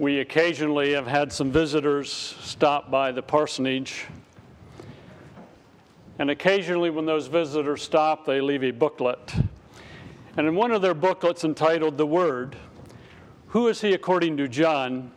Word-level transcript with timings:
we 0.00 0.20
occasionally 0.20 0.94
have 0.94 1.06
had 1.06 1.30
some 1.30 1.52
visitors 1.52 2.10
stop 2.10 2.90
by 2.90 3.12
the 3.12 3.20
parsonage. 3.20 4.06
And 6.18 6.30
occasionally, 6.30 6.88
when 6.88 7.04
those 7.04 7.26
visitors 7.26 7.82
stop, 7.82 8.24
they 8.24 8.40
leave 8.40 8.64
a 8.64 8.70
booklet. 8.70 9.34
And 10.38 10.46
in 10.46 10.54
one 10.54 10.72
of 10.72 10.80
their 10.80 10.94
booklets 10.94 11.44
entitled 11.44 11.98
The 11.98 12.06
Word, 12.06 12.56
Who 13.48 13.68
is 13.68 13.82
He 13.82 13.92
according 13.92 14.38
to 14.38 14.48
John? 14.48 15.10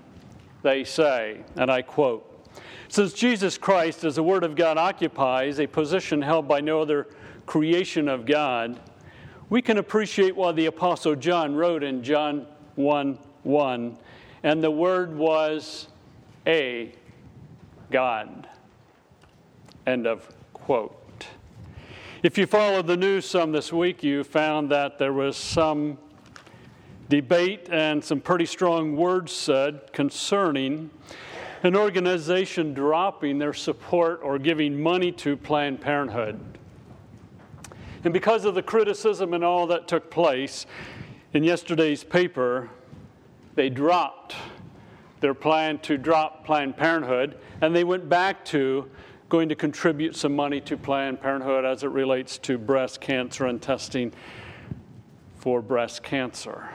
They 0.64 0.84
say, 0.84 1.46
and 1.56 1.72
I 1.72 1.82
quote, 1.82 2.46
Since 2.90 3.14
Jesus 3.14 3.58
Christ, 3.58 4.04
as 4.04 4.16
the 4.16 4.24
Word 4.24 4.44
of 4.44 4.54
God, 4.54 4.78
occupies 4.78 5.62
a 5.62 5.68
position 5.68 6.22
held 6.22 6.46
by 6.46 6.60
no 6.60 6.82
other 6.82 7.08
creation 7.46 8.10
of 8.10 8.26
God, 8.26 8.82
we 9.50 9.62
can 9.62 9.78
appreciate 9.78 10.36
why 10.36 10.52
the 10.52 10.66
Apostle 10.66 11.16
John 11.16 11.56
wrote 11.56 11.84
in 11.84 12.04
John 12.04 12.48
1 12.76 13.18
1 13.44 13.98
and 14.44 14.62
the 14.62 14.72
Word 14.72 15.16
was 15.16 15.88
a 16.46 16.92
God. 17.90 18.48
End 19.88 20.06
of 20.06 20.30
quote. 20.54 21.00
If 22.22 22.38
you 22.38 22.46
followed 22.46 22.88
the 22.88 22.98
news 22.98 23.26
some 23.26 23.52
this 23.52 23.74
week, 23.74 24.04
you 24.04 24.24
found 24.24 24.70
that 24.72 24.98
there 24.98 25.12
was 25.14 25.36
some 25.36 25.98
debate 27.10 27.68
and 27.72 28.04
some 28.04 28.22
pretty 28.22 28.46
strong 28.46 28.96
words 28.96 29.32
said 29.34 29.92
concerning 29.92 30.90
an 31.64 31.76
organization 31.76 32.74
dropping 32.74 33.40
their 33.40 33.54
support 33.54 34.22
or 34.24 34.38
giving 34.38 34.82
money 34.82 35.12
to 35.12 35.38
Planned 35.38 35.80
Parenthood. 35.80 36.40
And 38.04 38.14
because 38.14 38.44
of 38.44 38.56
the 38.56 38.64
criticism 38.64 39.34
and 39.34 39.44
all 39.44 39.68
that 39.68 39.88
took 39.88 40.10
place 40.10 40.66
in 41.34 41.44
yesterday's 41.44 42.04
paper, 42.04 42.70
they 43.56 43.70
dropped 43.70 44.36
their 45.24 45.34
plan 45.34 45.80
to 45.80 45.98
drop 45.98 46.46
Planned 46.46 46.76
Parenthood, 46.76 47.38
and 47.62 47.74
they 47.74 47.86
went 47.86 48.10
back 48.10 48.44
to 48.44 48.92
going 49.30 49.48
to 49.48 49.56
contribute 49.56 50.18
some 50.18 50.36
money 50.36 50.60
to 50.60 50.76
Planned 50.76 51.22
Parenthood 51.22 51.64
as 51.64 51.86
it 51.86 51.88
relates 51.88 52.38
to 52.40 52.58
breast 52.58 53.00
cancer 53.00 53.46
and 53.46 53.62
testing 53.62 54.12
for 55.38 55.62
breast 55.62 56.04
cancer. 56.04 56.68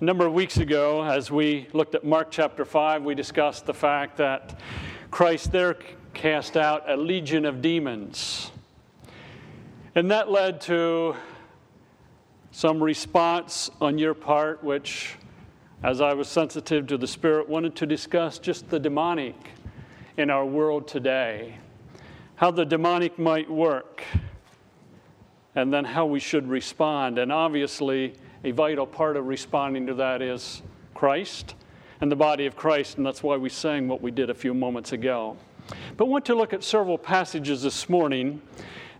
A 0.00 0.04
number 0.04 0.24
of 0.24 0.32
weeks 0.32 0.56
ago, 0.56 1.04
as 1.04 1.30
we 1.30 1.68
looked 1.74 1.94
at 1.94 2.06
Mark 2.06 2.28
chapter 2.30 2.64
5, 2.64 3.02
we 3.02 3.14
discussed 3.14 3.66
the 3.66 3.74
fact 3.74 4.16
that 4.16 4.58
Christ 5.10 5.52
there 5.52 5.76
cast 6.14 6.56
out 6.56 6.88
a 6.88 6.96
legion 6.96 7.44
of 7.44 7.60
demons. 7.60 8.50
And 9.94 10.10
that 10.10 10.30
led 10.30 10.62
to 10.62 11.16
some 12.50 12.82
response 12.82 13.70
on 13.80 13.98
your 13.98 14.14
part, 14.14 14.64
which, 14.64 15.16
as 15.82 16.00
I 16.00 16.12
was 16.12 16.28
sensitive 16.28 16.88
to 16.88 16.98
the 16.98 17.06
Spirit, 17.06 17.48
wanted 17.48 17.76
to 17.76 17.86
discuss 17.86 18.38
just 18.38 18.68
the 18.68 18.80
demonic 18.80 19.36
in 20.16 20.28
our 20.28 20.44
world 20.44 20.88
today, 20.88 21.56
how 22.36 22.50
the 22.50 22.64
demonic 22.64 23.18
might 23.18 23.48
work, 23.48 24.02
and 25.54 25.72
then 25.72 25.84
how 25.84 26.06
we 26.06 26.18
should 26.18 26.48
respond. 26.48 27.18
And 27.18 27.30
obviously, 27.30 28.14
a 28.42 28.50
vital 28.50 28.86
part 28.86 29.16
of 29.16 29.26
responding 29.26 29.86
to 29.86 29.94
that 29.94 30.20
is 30.20 30.62
Christ 30.94 31.54
and 32.00 32.10
the 32.10 32.16
body 32.16 32.46
of 32.46 32.56
Christ, 32.56 32.96
and 32.96 33.06
that's 33.06 33.22
why 33.22 33.36
we 33.36 33.48
sang 33.48 33.86
what 33.86 34.02
we 34.02 34.10
did 34.10 34.30
a 34.30 34.34
few 34.34 34.54
moments 34.54 34.92
ago. 34.92 35.36
But 35.96 36.06
I 36.06 36.08
want 36.08 36.24
to 36.26 36.34
look 36.34 36.52
at 36.52 36.64
several 36.64 36.98
passages 36.98 37.62
this 37.62 37.88
morning 37.88 38.42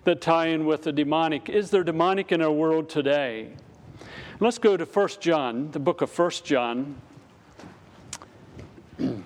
that 0.05 0.21
tie 0.21 0.47
in 0.47 0.65
with 0.65 0.83
the 0.83 0.93
demonic. 0.93 1.49
Is 1.49 1.71
there 1.71 1.83
demonic 1.83 2.31
in 2.31 2.41
our 2.41 2.53
world 2.53 2.89
today? 2.89 3.51
Let's 4.41 4.59
go 4.59 4.77
to 4.77 4.85
1 4.85 5.09
John, 5.19 5.73
the 5.73 5.81
book 5.81 6.01
of 6.01 6.17
1 6.17 6.31
John. 6.45 6.95
and 8.99 9.25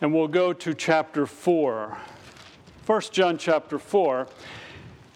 we'll 0.00 0.28
go 0.28 0.52
to 0.52 0.72
chapter 0.72 1.26
4. 1.26 1.98
1 2.86 3.00
John 3.10 3.38
chapter 3.38 3.80
4. 3.80 4.28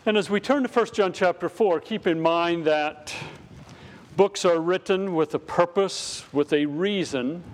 And 0.04 0.16
as 0.16 0.28
we 0.28 0.40
turn 0.40 0.64
to 0.64 0.68
1 0.68 0.86
John 0.92 1.12
chapter 1.12 1.48
4, 1.48 1.78
keep 1.78 2.08
in 2.08 2.20
mind 2.20 2.64
that 2.64 3.14
books 4.16 4.44
are 4.44 4.58
written 4.60 5.14
with 5.14 5.32
a 5.36 5.38
purpose, 5.38 6.24
with 6.32 6.52
a 6.52 6.66
reason. 6.66 7.44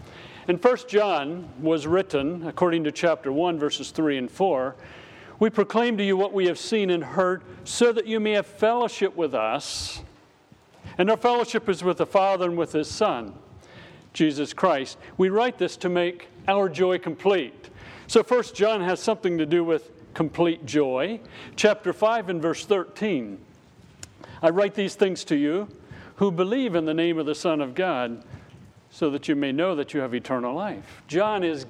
And 0.48 0.64
1 0.64 0.78
John 0.88 1.50
was 1.60 1.86
written, 1.86 2.46
according 2.46 2.84
to 2.84 2.90
chapter 2.90 3.30
1, 3.30 3.58
verses 3.58 3.90
3 3.90 4.16
and 4.16 4.30
4, 4.30 4.76
we 5.38 5.50
proclaim 5.50 5.98
to 5.98 6.04
you 6.04 6.16
what 6.16 6.32
we 6.32 6.46
have 6.46 6.58
seen 6.58 6.88
and 6.88 7.04
heard, 7.04 7.42
so 7.64 7.92
that 7.92 8.06
you 8.06 8.18
may 8.18 8.32
have 8.32 8.46
fellowship 8.46 9.14
with 9.14 9.34
us. 9.34 10.00
And 10.98 11.10
our 11.10 11.16
fellowship 11.16 11.68
is 11.68 11.84
with 11.84 11.98
the 11.98 12.06
Father 12.06 12.46
and 12.46 12.56
with 12.56 12.72
His 12.72 12.88
Son, 12.88 13.34
Jesus 14.12 14.52
Christ. 14.52 14.98
We 15.18 15.28
write 15.28 15.58
this 15.58 15.76
to 15.78 15.88
make 15.88 16.28
our 16.48 16.68
joy 16.68 16.98
complete. 16.98 17.70
So, 18.06 18.22
First 18.22 18.54
John 18.54 18.80
has 18.82 19.00
something 19.00 19.36
to 19.38 19.46
do 19.46 19.64
with 19.64 19.90
complete 20.14 20.64
joy. 20.64 21.20
Chapter 21.56 21.92
5 21.92 22.30
and 22.30 22.40
verse 22.40 22.64
13. 22.64 23.38
I 24.42 24.50
write 24.50 24.74
these 24.74 24.94
things 24.94 25.24
to 25.24 25.36
you 25.36 25.68
who 26.16 26.30
believe 26.30 26.74
in 26.74 26.86
the 26.86 26.94
name 26.94 27.18
of 27.18 27.26
the 27.26 27.34
Son 27.34 27.60
of 27.60 27.74
God, 27.74 28.24
so 28.90 29.10
that 29.10 29.28
you 29.28 29.36
may 29.36 29.52
know 29.52 29.74
that 29.74 29.92
you 29.92 30.00
have 30.00 30.14
eternal 30.14 30.54
life. 30.54 31.02
John 31.08 31.44
is 31.44 31.66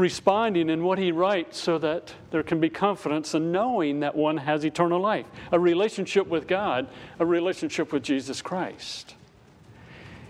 responding 0.00 0.70
in 0.70 0.82
what 0.82 0.98
he 0.98 1.12
writes 1.12 1.58
so 1.58 1.78
that 1.78 2.14
there 2.30 2.42
can 2.42 2.60
be 2.60 2.68
confidence 2.68 3.34
in 3.34 3.52
knowing 3.52 4.00
that 4.00 4.16
one 4.16 4.38
has 4.38 4.64
eternal 4.64 5.00
life, 5.00 5.26
a 5.52 5.60
relationship 5.60 6.26
with 6.26 6.48
God, 6.48 6.88
a 7.18 7.26
relationship 7.26 7.92
with 7.92 8.02
Jesus 8.02 8.42
Christ. 8.42 9.14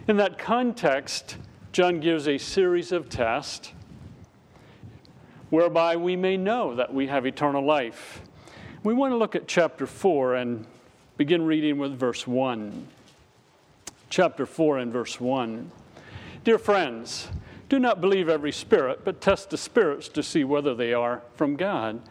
In 0.08 0.16
that 0.16 0.38
context, 0.38 1.36
John 1.72 2.00
gives 2.00 2.26
a 2.26 2.36
series 2.36 2.90
of 2.90 3.08
tests 3.08 3.72
whereby 5.50 5.96
we 5.96 6.16
may 6.16 6.36
know 6.36 6.74
that 6.74 6.92
we 6.92 7.06
have 7.06 7.26
eternal 7.26 7.64
life. 7.64 8.22
We 8.82 8.94
want 8.94 9.12
to 9.12 9.16
look 9.16 9.34
at 9.34 9.46
chapter 9.46 9.86
4 9.86 10.34
and 10.34 10.66
begin 11.16 11.44
reading 11.44 11.78
with 11.78 11.98
verse 11.98 12.26
1. 12.26 12.88
Chapter 14.08 14.46
4 14.46 14.78
and 14.78 14.92
verse 14.92 15.20
1. 15.20 15.70
Dear 16.42 16.58
friends, 16.58 17.28
do 17.70 17.78
not 17.78 18.00
believe 18.00 18.28
every 18.28 18.50
spirit, 18.50 19.04
but 19.04 19.20
test 19.20 19.50
the 19.50 19.56
spirits 19.56 20.08
to 20.08 20.24
see 20.24 20.42
whether 20.42 20.74
they 20.74 20.92
are 20.92 21.22
from 21.36 21.54
God, 21.54 22.02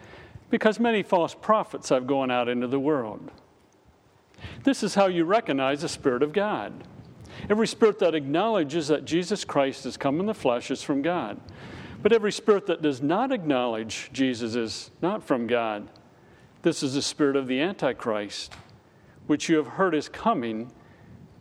because 0.50 0.80
many 0.80 1.04
false 1.04 1.36
prophets 1.36 1.90
have 1.90 2.08
gone 2.08 2.32
out 2.32 2.48
into 2.48 2.66
the 2.66 2.80
world. 2.80 3.30
This 4.64 4.84
is 4.84 4.96
how 4.96 5.08
you 5.08 5.26
recognize 5.26 5.82
the 5.82 5.90
Spirit 5.90 6.24
of 6.24 6.32
God. 6.32 6.86
Every 7.50 7.68
spirit 7.68 8.00
that 8.00 8.16
acknowledges 8.16 8.88
that 8.88 9.04
Jesus 9.04 9.44
Christ 9.44 9.84
has 9.84 9.98
come 9.98 10.22
in 10.22 10.26
the 10.26 10.34
flesh 10.34 10.72
is 10.72 10.82
from 10.82 11.02
God. 11.02 11.40
But 12.02 12.14
every 12.14 12.32
spirit 12.32 12.66
that 12.68 12.82
does 12.82 13.02
not 13.02 13.34
acknowledge 13.34 14.10
Jesus 14.14 14.56
is 14.56 14.92
not 15.02 15.24
from 15.24 15.46
God. 15.46 15.90
This 16.62 16.84
is 16.84 16.94
the 16.94 17.02
spirit 17.02 17.36
of 17.36 17.48
the 17.48 17.60
Antichrist, 17.60 18.54
which 19.28 19.50
you 19.50 19.58
have 19.58 19.68
heard 19.68 19.94
is 19.94 20.08
coming 20.08 20.72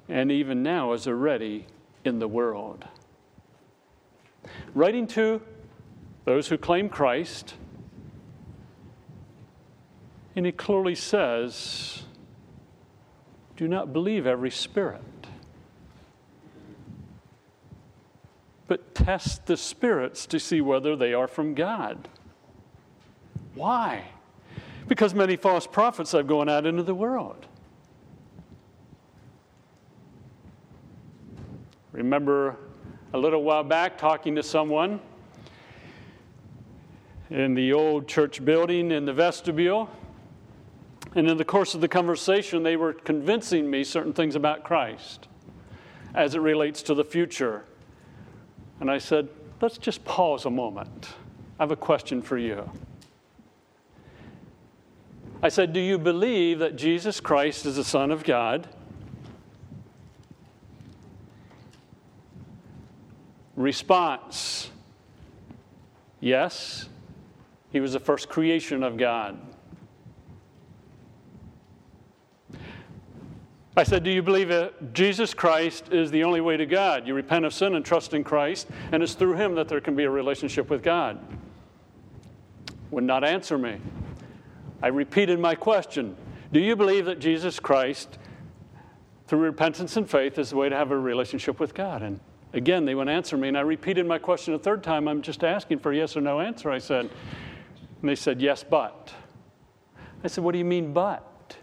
and 0.09 0.33
even 0.33 0.65
now 0.65 0.93
is 0.93 1.07
already 1.07 1.67
in 2.05 2.19
the 2.19 2.29
world 2.29 2.85
writing 4.75 5.07
to 5.09 5.43
those 6.25 6.49
who 6.49 6.59
claim 6.59 6.89
Christ, 6.89 7.55
and 10.37 10.47
he 10.47 10.53
clearly 10.53 10.95
says, 10.95 12.03
Do 13.57 13.67
not 13.67 13.93
believe 13.93 14.27
every 14.27 14.51
spirit, 14.51 15.03
but 18.67 18.95
test 18.95 19.47
the 19.47 19.57
spirits 19.57 20.27
to 20.27 20.39
see 20.39 20.61
whether 20.61 20.95
they 20.95 21.15
are 21.15 21.27
from 21.27 21.55
God. 21.55 22.09
Why? 23.55 24.05
Because 24.87 25.15
many 25.15 25.37
false 25.37 25.67
prophets 25.67 26.13
have 26.13 26.27
gone 26.27 26.49
out 26.49 26.67
into 26.67 26.83
the 26.83 26.95
world. 26.95 27.47
Remember 31.93 32.57
a 33.13 33.19
little 33.19 33.43
while 33.43 33.65
back 33.65 33.97
talking 33.97 34.35
to 34.37 34.43
someone 34.43 35.01
in 37.31 37.55
the 37.55 37.73
old 37.73 38.07
church 38.07 38.45
building 38.45 38.91
in 38.91 39.05
the 39.05 39.13
vestibule. 39.13 39.91
And 41.15 41.29
in 41.29 41.39
the 41.39 41.45
course 41.45 41.75
of 41.75 41.81
the 41.81 41.89
conversation, 41.89 42.63
they 42.63 42.77
were 42.77 42.93
convincing 42.93 43.71
me 43.71 43.83
certain 43.83 44.13
things 44.13 44.35
about 44.35 44.63
Christ 44.63 45.29
as 46.15 46.35
it 46.35 46.41
relates 46.41 46.83
to 46.83 46.95
the 46.95 47.05
future. 47.05 47.65
And 48.81 48.91
I 48.91 48.99
said, 48.99 49.29
let's 49.61 49.79
just 49.79 50.05
pause 50.05 50.45
a 50.45 50.51
moment. 50.51 51.09
I 51.59 51.63
have 51.63 51.71
a 51.71 51.77
question 51.77 52.23
for 52.23 52.37
you. 52.37 52.71
I 55.43 55.49
said, 55.49 55.73
Do 55.73 55.81
you 55.81 55.99
believe 55.99 56.59
that 56.59 56.77
Jesus 56.77 57.21
Christ 57.21 57.65
is 57.65 57.77
the 57.77 57.85
Son 57.85 58.11
of 58.11 58.25
God? 58.25 58.69
Response 63.59 64.71
Yes, 66.21 66.89
he 67.71 67.81
was 67.81 67.93
the 67.93 68.01
first 68.01 68.29
creation 68.29 68.83
of 68.83 68.97
God. 68.97 69.39
I 73.77 73.85
said, 73.85 74.03
Do 74.03 74.11
you 74.11 74.23
believe 74.23 74.49
that 74.49 74.93
Jesus 74.93 75.33
Christ 75.33 75.93
is 75.93 76.11
the 76.11 76.25
only 76.25 76.41
way 76.41 76.57
to 76.57 76.67
God? 76.67 77.07
You 77.07 77.15
repent 77.15 77.45
of 77.45 77.55
sin 77.55 77.77
and 77.77 77.85
trust 77.85 78.15
in 78.15 78.25
Christ, 78.25 78.67
and 78.91 79.03
it's 79.03 79.15
through 79.15 79.35
Him 79.35 79.55
that 79.55 79.69
there 79.69 79.81
can 79.81 79.95
be 79.95 80.05
a 80.05 80.11
relationship 80.11 80.71
with 80.71 80.83
God. 80.83 81.21
Would 82.91 83.05
not 83.05 83.23
answer 83.23 83.57
me. 83.57 83.79
I 84.83 84.89
repeated 84.89 85.39
my 85.39 85.55
question 85.55 86.17
Do 86.53 86.59
you 86.59 86.75
believe 86.75 87.05
that 87.05 87.21
Jesus 87.21 87.61
Christ, 87.61 88.19
through 89.29 89.41
repentance 89.41 89.97
and 89.97 90.11
faith, 90.11 90.39
is 90.39 90.51
the 90.51 90.57
way 90.57 90.69
to 90.69 90.77
have 90.77 90.91
a 90.91 90.99
relationship 90.99 91.61
with 91.61 91.75
God? 91.75 92.03
And 92.03 92.19
again, 92.53 92.85
they 92.85 92.95
wouldn't 92.95 93.15
answer 93.15 93.37
me, 93.37 93.49
and 93.49 93.59
I 93.59 93.63
repeated 93.63 94.07
my 94.07 94.19
question 94.19 94.55
a 94.55 94.59
third 94.59 94.83
time. 94.83 95.09
I'm 95.09 95.23
just 95.23 95.45
asking 95.45 95.79
for 95.81 95.93
a 95.93 95.97
yes 95.97 96.17
or 96.17 96.21
no 96.21 96.41
answer. 96.41 96.71
I 96.71 96.79
said, 96.79 97.11
and 98.01 98.09
they 98.09 98.15
said, 98.15 98.41
Yes, 98.41 98.65
but. 98.69 99.13
I 100.23 100.29
said, 100.29 100.45
What 100.45 100.53
do 100.53 100.59
you 100.59 100.65
mean, 100.65 100.93
but? 100.93 101.57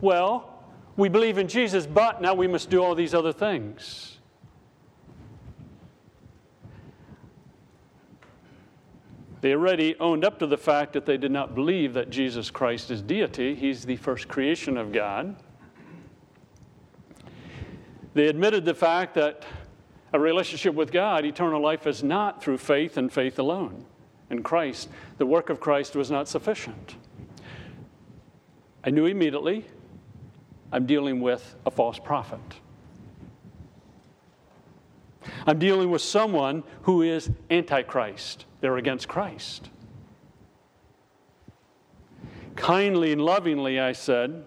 Well, 0.00 0.64
we 0.96 1.08
believe 1.08 1.38
in 1.38 1.48
Jesus, 1.48 1.86
but 1.86 2.20
now 2.20 2.34
we 2.34 2.46
must 2.46 2.70
do 2.70 2.82
all 2.82 2.94
these 2.94 3.14
other 3.14 3.32
things. 3.32 4.18
They 9.40 9.52
already 9.52 9.94
owned 10.00 10.24
up 10.24 10.40
to 10.40 10.46
the 10.46 10.56
fact 10.56 10.92
that 10.94 11.06
they 11.06 11.16
did 11.16 11.30
not 11.30 11.54
believe 11.54 11.94
that 11.94 12.10
Jesus 12.10 12.50
Christ 12.50 12.90
is 12.90 13.00
deity. 13.00 13.54
He's 13.54 13.84
the 13.84 13.96
first 13.96 14.26
creation 14.26 14.76
of 14.76 14.90
God. 14.90 15.36
They 18.14 18.26
admitted 18.26 18.64
the 18.64 18.74
fact 18.74 19.14
that 19.14 19.44
a 20.12 20.18
relationship 20.18 20.74
with 20.74 20.92
God, 20.92 21.24
eternal 21.24 21.60
life, 21.60 21.86
is 21.86 22.02
not 22.02 22.42
through 22.42 22.58
faith 22.58 22.96
and 22.96 23.12
faith 23.12 23.38
alone. 23.38 23.84
In 24.30 24.42
Christ, 24.42 24.88
the 25.18 25.26
work 25.26 25.50
of 25.50 25.60
Christ 25.60 25.96
was 25.96 26.10
not 26.10 26.28
sufficient. 26.28 26.96
I 28.84 28.90
knew 28.90 29.06
immediately 29.06 29.66
I'm 30.72 30.86
dealing 30.86 31.20
with 31.20 31.56
a 31.66 31.70
false 31.70 31.98
prophet. 31.98 32.40
I'm 35.46 35.58
dealing 35.58 35.90
with 35.90 36.02
someone 36.02 36.62
who 36.82 37.02
is 37.02 37.30
antichrist. 37.50 38.46
They're 38.60 38.76
against 38.76 39.08
Christ. 39.08 39.68
Kindly 42.56 43.12
and 43.12 43.22
lovingly, 43.22 43.78
I 43.78 43.92
said, 43.92 44.44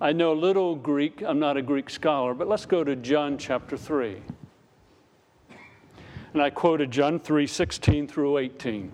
I 0.00 0.12
know 0.12 0.32
little 0.32 0.76
Greek. 0.76 1.22
I'm 1.22 1.38
not 1.38 1.58
a 1.58 1.62
Greek 1.62 1.90
scholar, 1.90 2.32
but 2.32 2.48
let's 2.48 2.64
go 2.64 2.82
to 2.82 2.96
John 2.96 3.36
chapter 3.36 3.76
3. 3.76 4.22
And 6.32 6.40
I 6.40 6.48
quoted 6.48 6.90
John 6.90 7.20
3 7.20 7.46
16 7.46 8.08
through 8.08 8.38
18. 8.38 8.92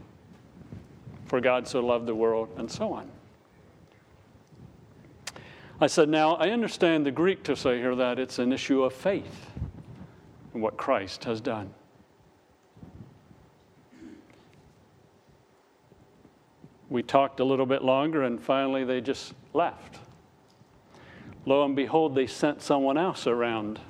For 1.27 1.41
God 1.41 1.69
so 1.69 1.81
loved 1.81 2.07
the 2.07 2.15
world, 2.15 2.49
and 2.57 2.71
so 2.71 2.93
on. 2.93 3.11
I 5.81 5.87
said, 5.87 6.09
Now, 6.09 6.35
I 6.37 6.51
understand 6.51 7.05
the 7.05 7.11
Greek 7.11 7.43
to 7.45 7.55
say 7.55 7.79
here 7.79 7.95
that 7.95 8.19
it's 8.19 8.39
an 8.39 8.53
issue 8.53 8.83
of 8.83 8.93
faith 8.93 9.51
in 10.55 10.61
what 10.61 10.77
Christ 10.77 11.25
has 11.25 11.41
done. 11.41 11.73
We 16.89 17.03
talked 17.03 17.41
a 17.41 17.45
little 17.45 17.67
bit 17.67 17.83
longer, 17.83 18.23
and 18.23 18.41
finally 18.41 18.85
they 18.85 19.01
just 19.01 19.35
left. 19.53 19.99
Lo 21.47 21.65
and 21.65 21.77
behold, 21.77 22.15
they 22.15 22.27
sent 22.27 22.61
someone 22.61 22.99
else 22.99 23.27
around 23.27 23.81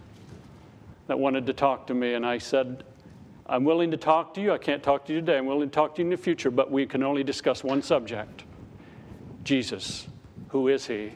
that 1.07 1.19
wanted 1.19 1.47
to 1.47 1.53
talk 1.53 1.87
to 1.87 1.95
me, 1.95 2.15
and 2.15 2.25
I 2.25 2.39
said, 2.39 2.85
I'm 3.47 3.65
willing 3.65 3.91
to 3.93 3.97
talk 3.97 4.35
to 4.35 4.41
you. 4.41 4.53
I 4.53 4.59
can't 4.59 4.83
talk 4.83 5.07
to 5.07 5.13
you 5.13 5.21
today. 5.21 5.39
I'm 5.39 5.47
willing 5.47 5.71
to 5.71 5.75
talk 5.75 5.95
to 5.95 6.03
you 6.03 6.07
in 6.07 6.11
the 6.11 6.17
future, 6.17 6.51
but 6.51 6.71
we 6.71 6.85
can 6.85 7.03
only 7.03 7.25
discuss 7.25 7.65
one 7.65 7.81
subject 7.81 8.45
Jesus. 9.43 10.07
Who 10.49 10.69
is 10.69 10.87
He? 10.87 11.13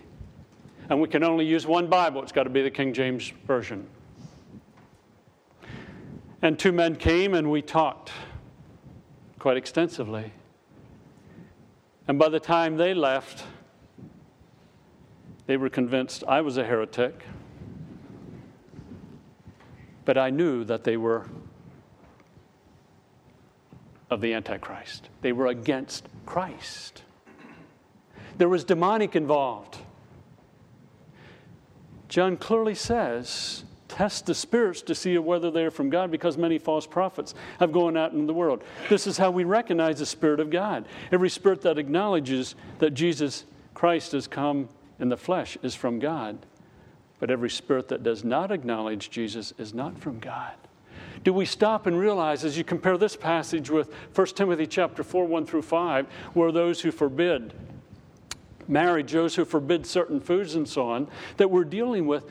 And 0.89 1.01
we 1.01 1.09
can 1.09 1.23
only 1.23 1.45
use 1.45 1.67
one 1.67 1.89
Bible. 1.89 2.23
It's 2.23 2.33
got 2.33 2.45
to 2.45 2.51
be 2.51 2.63
the 2.63 2.71
King 2.71 2.93
James 2.93 3.33
Version. 3.47 3.87
And 6.43 6.59
two 6.59 6.73
men 6.73 6.97
came 6.97 7.35
and 7.35 7.51
we 7.51 7.61
talked 7.63 8.13
quite 9.39 9.57
extensively. 9.57 10.33
And 12.09 12.19
by 12.19 12.29
the 12.29 12.41
time 12.41 12.77
they 12.77 12.95
left, 12.95 13.45
they 15.50 15.56
were 15.56 15.69
convinced 15.69 16.23
I 16.29 16.43
was 16.43 16.58
a 16.58 16.64
heretic. 16.64 17.25
But 20.05 20.17
I 20.17 20.31
knew 20.31 20.62
that 20.62 20.85
they 20.85 20.97
were 20.97 21.29
of 24.11 24.20
the 24.20 24.32
Antichrist. 24.32 25.08
They 25.23 25.32
were 25.32 25.49
against 25.49 26.06
Christ. 26.25 27.02
There 28.38 28.49
was 28.49 28.62
demonic 28.62 29.17
involved. 29.17 29.79
John 32.08 32.37
clearly 32.37 32.76
says, 32.76 33.64
test 33.88 34.26
the 34.26 34.37
spirits 34.37 34.82
to 34.82 34.94
see 34.94 35.19
whether 35.19 35.50
they're 35.50 35.73
from 35.73 35.91
God 35.91 36.12
because 36.12 36.38
many 36.38 36.58
false 36.58 36.87
prophets 36.87 37.35
have 37.58 37.73
gone 37.73 37.97
out 37.97 38.12
in 38.12 38.29
the 38.29 38.35
world. 38.35 38.62
This 38.88 39.08
is 39.08 39.19
how 39.19 39.32
we 39.32 39.43
recognize 39.43 39.99
the 39.99 40.06
Spirit 40.06 40.38
of 40.38 40.49
God. 40.49 40.87
Every 41.11 41.29
spirit 41.29 41.62
that 41.62 41.76
acknowledges 41.76 42.55
that 42.79 42.91
Jesus 42.91 43.47
Christ 43.75 44.12
has 44.12 44.29
come 44.29 44.69
in 45.00 45.08
the 45.08 45.17
flesh 45.17 45.56
is 45.62 45.75
from 45.75 45.99
God. 45.99 46.47
But 47.19 47.31
every 47.31 47.50
spirit 47.50 47.88
that 47.88 48.02
does 48.02 48.25
not 48.25 48.52
acknowledge 48.52 49.11
Jesus 49.11 49.52
is 49.58 49.75
not 49.75 49.99
from 49.99 50.19
God. 50.20 50.55
Do 51.23 51.32
we 51.32 51.44
stop 51.44 51.87
and 51.87 51.99
realize 51.99 52.44
as 52.44 52.56
you 52.56 52.64
compare 52.64 52.97
this 52.97 53.17
passage 53.17 53.69
with 53.69 53.93
1 54.14 54.26
Timothy 54.29 54.67
chapter 54.67 55.02
4, 55.02 55.26
1 55.26 55.47
through 55.47 55.62
5, 55.62 56.06
where 56.32 56.52
those 56.52 56.81
who 56.81 56.91
forbid 56.91 57.52
marriage, 58.69 59.12
those 59.12 59.35
who 59.35 59.44
forbid 59.44 59.85
certain 59.85 60.20
foods 60.20 60.55
and 60.55 60.67
so 60.67 60.88
on, 60.88 61.08
that 61.37 61.50
we're 61.50 61.64
dealing 61.64 62.06
with 62.06 62.25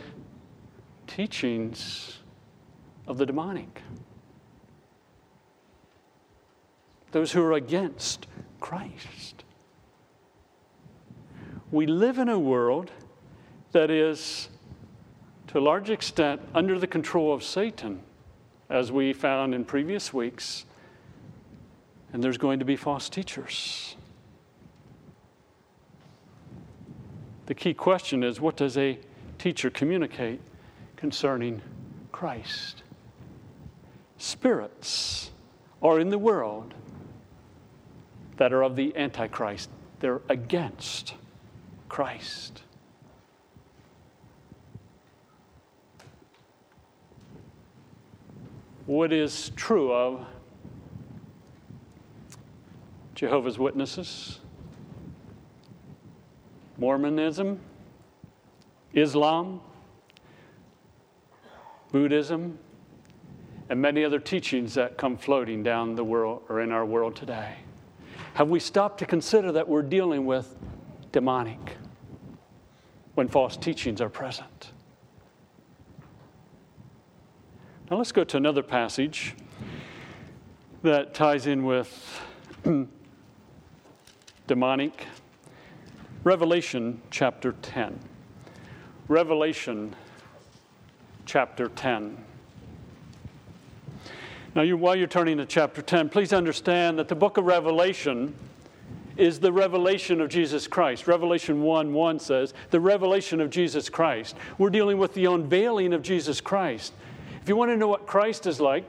teachings 1.06 2.20
of 3.08 3.18
the 3.18 3.26
demonic. 3.26 3.82
Those 7.12 7.32
who 7.32 7.44
are 7.44 7.54
against 7.54 8.28
Christ. 8.60 9.44
We 11.72 11.86
live 11.86 12.18
in 12.18 12.30
a 12.30 12.40
world 12.40 12.90
that 13.74 13.92
is, 13.92 14.50
to 15.48 15.60
a 15.60 15.62
large 15.62 15.92
extent, 15.92 16.42
under 16.56 16.80
the 16.80 16.88
control 16.88 17.32
of 17.32 17.44
Satan, 17.44 18.02
as 18.70 18.92
we 18.92 19.14
found 19.14 19.54
in 19.54 19.64
previous 19.64 20.12
weeks. 20.12 20.66
And 22.12 22.24
there's 22.24 22.40
going 22.40 22.58
to 22.58 22.66
be 22.66 22.76
false 22.76 23.08
teachers. 23.08 23.96
The 27.46 27.54
key 27.54 27.76
question 27.76 28.24
is 28.24 28.42
what 28.42 28.58
does 28.58 28.76
a 28.76 28.98
teacher 29.38 29.70
communicate 29.70 30.42
concerning 30.96 31.62
Christ? 32.12 32.82
Spirits 34.18 35.30
are 35.84 36.00
in 36.00 36.10
the 36.10 36.18
world 36.18 36.74
that 38.38 38.54
are 38.54 38.64
of 38.64 38.76
the 38.76 38.96
Antichrist, 38.96 39.70
they're 40.00 40.22
against 40.30 41.14
Christ. 41.90 42.64
What 48.86 49.12
is 49.12 49.52
true 49.56 49.92
of 49.94 50.26
Jehovah's 53.16 53.60
Witnesses? 53.60 54.40
Mormonism, 56.78 57.60
Islam, 58.94 59.60
Buddhism, 61.92 62.58
and 63.70 63.82
many 63.82 64.04
other 64.04 64.20
teachings 64.20 64.74
that 64.76 64.98
come 64.98 65.18
floating 65.18 65.62
down 65.62 65.96
the 65.96 66.04
world 66.04 66.44
or 66.50 66.62
in 66.62 66.72
our 66.72 66.86
world 66.86 67.16
today. 67.16 67.58
Have 68.36 68.48
we 68.48 68.60
stopped 68.60 68.98
to 69.00 69.06
consider 69.06 69.52
that 69.52 69.68
we're 69.68 69.82
dealing 69.82 70.26
with 70.26 70.56
demonic 71.12 71.78
when 73.16 73.28
false 73.28 73.58
teachings 73.58 74.02
are 74.02 74.10
present? 74.10 74.72
Now 77.90 77.98
let's 77.98 78.12
go 78.12 78.24
to 78.24 78.38
another 78.38 78.64
passage 78.64 79.36
that 80.84 81.14
ties 81.14 81.48
in 81.48 81.66
with 81.66 82.22
demonic 84.48 85.08
Revelation 86.24 87.02
chapter 87.10 87.54
10. 87.54 87.98
Revelation 89.08 89.96
chapter 91.26 91.70
10. 91.70 92.18
Now, 94.54 94.64
you, 94.64 94.76
while 94.76 94.96
you're 94.96 95.08
turning 95.08 95.38
to 95.38 95.46
chapter 95.46 95.82
10, 95.82 96.10
please 96.10 96.34
understand 96.34 97.00
that 97.00 97.08
the 97.08 97.16
book 97.16 97.38
of 97.38 97.46
Revelation 97.46 98.36
is 99.20 99.40
the 99.40 99.52
revelation 99.52 100.22
of 100.22 100.30
Jesus 100.30 100.66
Christ. 100.66 101.06
Revelation 101.06 101.62
1 101.62 101.94
1 101.94 102.20
says, 102.20 102.54
the 102.72 102.80
revelation 102.80 103.42
of 103.42 103.50
Jesus 103.50 103.90
Christ. 103.90 104.36
We're 104.58 104.70
dealing 104.70 104.98
with 104.98 105.14
the 105.14 105.26
unveiling 105.26 105.94
of 105.94 106.02
Jesus 106.02 106.40
Christ. 106.40 106.94
If 107.42 107.50
you 107.50 107.56
want 107.56 107.70
to 107.72 107.78
know 107.78 107.88
what 107.88 108.08
Christ 108.08 108.48
is 108.48 108.62
like, 108.62 108.86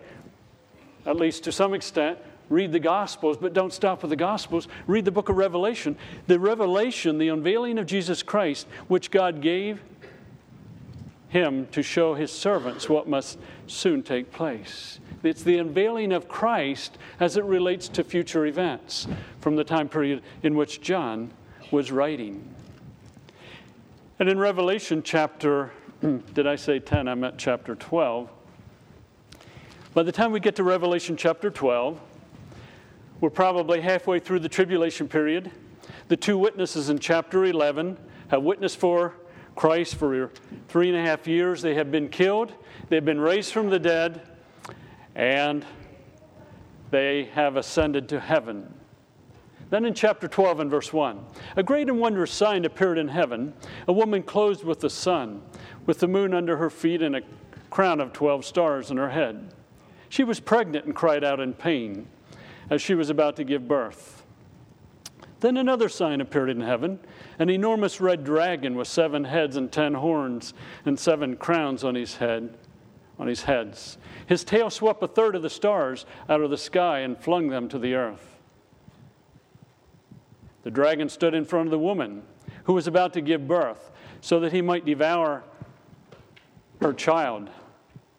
at 1.04 1.16
least 1.16 1.44
to 1.44 1.52
some 1.52 1.74
extent, 1.74 2.18
read 2.48 2.72
the 2.72 2.80
Gospels, 2.80 3.36
but 3.36 3.52
don't 3.52 3.72
stop 3.72 4.02
with 4.02 4.10
the 4.10 4.16
Gospels. 4.16 4.68
Read 4.86 5.04
the 5.04 5.10
book 5.10 5.28
of 5.28 5.36
Revelation. 5.36 5.96
The 6.28 6.38
revelation, 6.38 7.18
the 7.18 7.28
unveiling 7.28 7.78
of 7.78 7.86
Jesus 7.86 8.22
Christ, 8.22 8.66
which 8.86 9.10
God 9.10 9.40
gave 9.40 9.82
him 11.28 11.66
to 11.72 11.82
show 11.82 12.14
his 12.14 12.30
servants 12.30 12.88
what 12.88 13.08
must 13.08 13.38
soon 13.66 14.02
take 14.02 14.30
place. 14.30 15.00
It's 15.22 15.42
the 15.42 15.58
unveiling 15.58 16.12
of 16.12 16.28
Christ 16.28 16.96
as 17.18 17.36
it 17.36 17.44
relates 17.44 17.88
to 17.88 18.04
future 18.04 18.46
events 18.46 19.06
from 19.40 19.56
the 19.56 19.64
time 19.64 19.88
period 19.88 20.22
in 20.42 20.54
which 20.54 20.80
John 20.80 21.30
was 21.70 21.92
writing. 21.92 22.54
And 24.18 24.28
in 24.28 24.38
Revelation 24.38 25.02
chapter, 25.02 25.72
did 26.34 26.46
I 26.46 26.56
say 26.56 26.78
10? 26.78 27.08
I 27.08 27.14
meant 27.14 27.36
chapter 27.38 27.74
12. 27.74 28.30
By 29.92 30.02
the 30.02 30.12
time 30.12 30.32
we 30.32 30.40
get 30.40 30.56
to 30.56 30.62
Revelation 30.62 31.16
chapter 31.16 31.50
12, 31.50 32.00
we're 33.20 33.28
probably 33.28 33.80
halfway 33.80 34.18
through 34.18 34.40
the 34.40 34.48
tribulation 34.48 35.08
period. 35.08 35.50
The 36.08 36.16
two 36.16 36.38
witnesses 36.38 36.88
in 36.88 36.98
chapter 36.98 37.44
11 37.44 37.98
have 38.28 38.42
witnessed 38.42 38.78
for 38.78 39.14
Christ 39.54 39.96
for 39.96 40.30
three 40.68 40.88
and 40.88 40.96
a 40.96 41.02
half 41.02 41.26
years. 41.26 41.60
They 41.60 41.74
have 41.74 41.90
been 41.90 42.08
killed, 42.08 42.54
they've 42.88 43.04
been 43.04 43.20
raised 43.20 43.52
from 43.52 43.68
the 43.68 43.78
dead, 43.78 44.22
and 45.14 45.64
they 46.90 47.24
have 47.34 47.56
ascended 47.56 48.08
to 48.08 48.20
heaven. 48.20 48.74
Then 49.70 49.84
in 49.84 49.94
chapter 49.94 50.26
12 50.26 50.60
and 50.60 50.70
verse 50.70 50.92
1, 50.92 51.24
a 51.56 51.62
great 51.62 51.88
and 51.88 52.00
wondrous 52.00 52.32
sign 52.32 52.64
appeared 52.64 52.98
in 52.98 53.08
heaven 53.08 53.54
a 53.86 53.92
woman 53.92 54.22
clothed 54.22 54.64
with 54.64 54.80
the 54.80 54.90
sun, 54.90 55.42
with 55.86 56.00
the 56.00 56.08
moon 56.08 56.34
under 56.34 56.56
her 56.56 56.70
feet, 56.70 57.02
and 57.02 57.14
a 57.14 57.22
crown 57.70 58.00
of 58.00 58.12
12 58.12 58.44
stars 58.44 58.90
in 58.90 58.96
her 58.96 59.10
head. 59.10 59.54
She 60.08 60.24
was 60.24 60.40
pregnant 60.40 60.86
and 60.86 60.94
cried 60.94 61.22
out 61.22 61.38
in 61.38 61.54
pain 61.54 62.08
as 62.68 62.82
she 62.82 62.94
was 62.94 63.10
about 63.10 63.36
to 63.36 63.44
give 63.44 63.68
birth. 63.68 64.24
Then 65.38 65.56
another 65.56 65.88
sign 65.88 66.20
appeared 66.20 66.50
in 66.50 66.60
heaven 66.60 66.98
an 67.38 67.48
enormous 67.48 68.00
red 68.00 68.24
dragon 68.24 68.74
with 68.74 68.88
seven 68.88 69.24
heads 69.24 69.56
and 69.56 69.70
ten 69.70 69.94
horns 69.94 70.52
and 70.84 70.98
seven 70.98 71.36
crowns 71.36 71.84
on 71.84 71.94
his 71.94 72.16
head 72.16 72.56
on 73.20 73.28
his 73.28 73.42
heads. 73.42 73.98
His 74.26 74.42
tail 74.42 74.70
swept 74.70 75.02
a 75.02 75.06
third 75.06 75.36
of 75.36 75.42
the 75.42 75.50
stars 75.50 76.06
out 76.28 76.40
of 76.40 76.50
the 76.50 76.58
sky 76.58 77.00
and 77.00 77.16
flung 77.16 77.48
them 77.48 77.68
to 77.68 77.78
the 77.78 77.94
earth. 77.94 78.38
The 80.62 80.70
dragon 80.70 81.08
stood 81.08 81.34
in 81.34 81.44
front 81.44 81.66
of 81.66 81.70
the 81.70 81.78
woman 81.78 82.22
who 82.64 82.72
was 82.72 82.86
about 82.86 83.12
to 83.12 83.20
give 83.20 83.46
birth 83.46 83.90
so 84.20 84.40
that 84.40 84.52
he 84.52 84.62
might 84.62 84.84
devour 84.84 85.44
her 86.80 86.92
child 86.92 87.50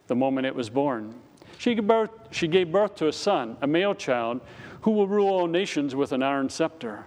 the 0.08 0.16
moment 0.16 0.48
it 0.48 0.56
was 0.56 0.70
born. 0.70 1.16
She 1.58 1.76
gave, 1.76 1.88
birth, 1.88 2.12
she 2.32 2.48
gave 2.48 2.72
birth 2.72 2.96
to 2.96 3.08
a 3.08 3.14
son, 3.14 3.58
a 3.62 3.68
male 3.68 3.94
child, 3.94 4.42
who 4.82 4.92
will 4.92 5.08
rule 5.08 5.30
all 5.30 5.48
nations 5.48 5.96
with 5.96 6.12
an 6.12 6.24
iron 6.24 6.50
scepter 6.50 7.06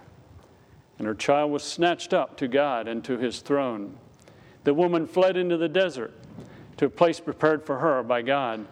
and 0.97 1.07
her 1.07 1.15
child 1.15 1.51
was 1.51 1.63
snatched 1.63 2.13
up 2.13 2.37
to 2.37 2.47
God 2.47 2.87
and 2.87 3.03
to 3.03 3.17
his 3.17 3.39
throne. 3.39 3.97
The 4.63 4.73
woman 4.73 5.07
fled 5.07 5.37
into 5.37 5.57
the 5.57 5.69
desert 5.69 6.13
to 6.77 6.85
a 6.85 6.89
place 6.89 7.19
prepared 7.19 7.63
for 7.63 7.79
her 7.79 8.03
by 8.03 8.21
God, 8.21 8.65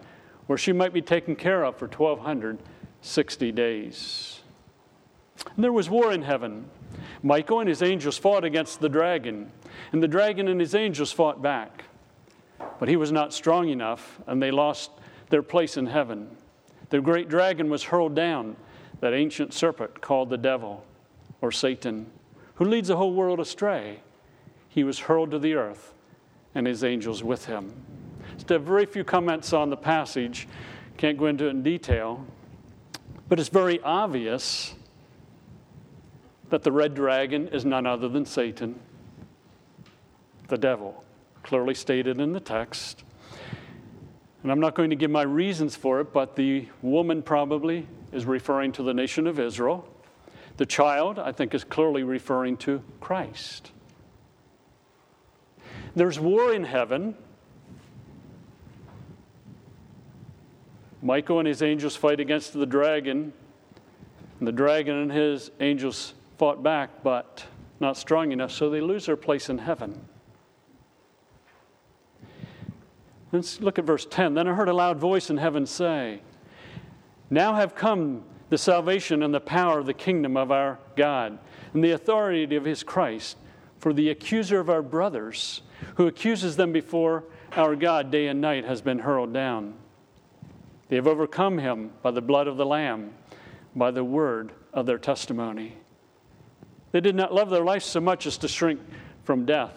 where 0.46 0.58
she 0.58 0.72
might 0.72 0.92
be 0.92 1.02
taken 1.02 1.36
care 1.36 1.64
of 1.64 1.76
for 1.76 1.86
1,260 1.86 3.52
days. 3.52 4.40
And 5.54 5.64
there 5.64 5.72
was 5.72 5.90
war 5.90 6.12
in 6.12 6.22
heaven. 6.22 6.66
Michael 7.22 7.60
and 7.60 7.68
his 7.68 7.82
angels 7.82 8.18
fought 8.18 8.44
against 8.44 8.80
the 8.80 8.88
dragon, 8.88 9.50
and 9.92 10.02
the 10.02 10.08
dragon 10.08 10.48
and 10.48 10.60
his 10.60 10.74
angels 10.74 11.12
fought 11.12 11.40
back. 11.40 11.84
But 12.78 12.88
he 12.88 12.96
was 12.96 13.10
not 13.10 13.32
strong 13.32 13.68
enough, 13.68 14.20
and 14.26 14.42
they 14.42 14.50
lost 14.50 14.90
their 15.30 15.42
place 15.42 15.76
in 15.76 15.86
heaven. 15.86 16.36
The 16.90 17.00
great 17.00 17.28
dragon 17.28 17.70
was 17.70 17.84
hurled 17.84 18.14
down, 18.14 18.56
that 19.00 19.14
ancient 19.14 19.54
serpent 19.54 20.00
called 20.00 20.30
the 20.30 20.38
devil 20.38 20.84
or 21.40 21.50
Satan, 21.50 22.06
who 22.56 22.64
leads 22.64 22.88
the 22.88 22.96
whole 22.96 23.14
world 23.14 23.40
astray. 23.40 24.00
He 24.68 24.84
was 24.84 25.00
hurled 25.00 25.30
to 25.30 25.38
the 25.38 25.54
earth, 25.54 25.93
and 26.54 26.66
his 26.66 26.84
angels 26.84 27.22
with 27.22 27.46
him. 27.46 27.72
A 28.50 28.58
very 28.58 28.84
few 28.84 29.04
comments 29.04 29.52
on 29.52 29.70
the 29.70 29.76
passage. 29.76 30.46
Can't 30.96 31.18
go 31.18 31.26
into 31.26 31.46
it 31.46 31.50
in 31.50 31.62
detail, 31.62 32.24
but 33.28 33.40
it's 33.40 33.48
very 33.48 33.80
obvious 33.80 34.74
that 36.50 36.62
the 36.62 36.70
red 36.70 36.94
dragon 36.94 37.48
is 37.48 37.64
none 37.64 37.86
other 37.86 38.08
than 38.08 38.24
Satan, 38.26 38.78
the 40.48 40.58
devil, 40.58 41.02
clearly 41.42 41.74
stated 41.74 42.20
in 42.20 42.32
the 42.32 42.40
text. 42.40 43.02
And 44.42 44.52
I'm 44.52 44.60
not 44.60 44.74
going 44.74 44.90
to 44.90 44.96
give 44.96 45.10
my 45.10 45.22
reasons 45.22 45.74
for 45.74 46.00
it, 46.00 46.12
but 46.12 46.36
the 46.36 46.68
woman 46.82 47.22
probably 47.22 47.88
is 48.12 48.26
referring 48.26 48.72
to 48.72 48.82
the 48.82 48.92
nation 48.92 49.26
of 49.26 49.40
Israel. 49.40 49.88
The 50.58 50.66
child, 50.66 51.18
I 51.18 51.32
think, 51.32 51.54
is 51.54 51.64
clearly 51.64 52.02
referring 52.02 52.58
to 52.58 52.82
Christ. 53.00 53.72
There's 55.96 56.18
war 56.18 56.52
in 56.52 56.64
heaven. 56.64 57.14
Michael 61.02 61.38
and 61.38 61.46
his 61.46 61.62
angels 61.62 61.94
fight 61.94 62.18
against 62.18 62.52
the 62.52 62.66
dragon, 62.66 63.32
and 64.38 64.48
the 64.48 64.52
dragon 64.52 64.96
and 64.96 65.12
his 65.12 65.50
angels 65.60 66.14
fought 66.38 66.62
back, 66.62 67.02
but 67.02 67.44
not 67.78 67.96
strong 67.96 68.32
enough, 68.32 68.50
so 68.50 68.70
they 68.70 68.80
lose 68.80 69.06
their 69.06 69.16
place 69.16 69.50
in 69.50 69.58
heaven. 69.58 70.00
Let's 73.30 73.60
look 73.60 73.78
at 73.78 73.84
verse 73.84 74.06
10. 74.08 74.34
Then 74.34 74.48
I 74.48 74.54
heard 74.54 74.68
a 74.68 74.72
loud 74.72 74.98
voice 74.98 75.28
in 75.28 75.36
heaven 75.36 75.66
say, 75.66 76.20
Now 77.30 77.54
have 77.54 77.74
come 77.74 78.22
the 78.48 78.58
salvation 78.58 79.22
and 79.22 79.34
the 79.34 79.40
power 79.40 79.78
of 79.78 79.86
the 79.86 79.94
kingdom 79.94 80.36
of 80.36 80.50
our 80.50 80.78
God 80.96 81.38
and 81.72 81.82
the 81.82 81.90
authority 81.90 82.54
of 82.56 82.64
his 82.64 82.82
Christ. 82.82 83.36
For 83.84 83.92
the 83.92 84.08
accuser 84.08 84.60
of 84.60 84.70
our 84.70 84.80
brothers, 84.80 85.60
who 85.96 86.06
accuses 86.06 86.56
them 86.56 86.72
before 86.72 87.24
our 87.52 87.76
God 87.76 88.10
day 88.10 88.28
and 88.28 88.40
night, 88.40 88.64
has 88.64 88.80
been 88.80 89.00
hurled 89.00 89.34
down. 89.34 89.74
They 90.88 90.96
have 90.96 91.06
overcome 91.06 91.58
him 91.58 91.90
by 92.00 92.10
the 92.12 92.22
blood 92.22 92.48
of 92.48 92.56
the 92.56 92.64
Lamb, 92.64 93.12
by 93.76 93.90
the 93.90 94.02
word 94.02 94.52
of 94.72 94.86
their 94.86 94.96
testimony. 94.96 95.76
They 96.92 97.02
did 97.02 97.14
not 97.14 97.34
love 97.34 97.50
their 97.50 97.62
life 97.62 97.82
so 97.82 98.00
much 98.00 98.24
as 98.24 98.38
to 98.38 98.48
shrink 98.48 98.80
from 99.22 99.44
death. 99.44 99.76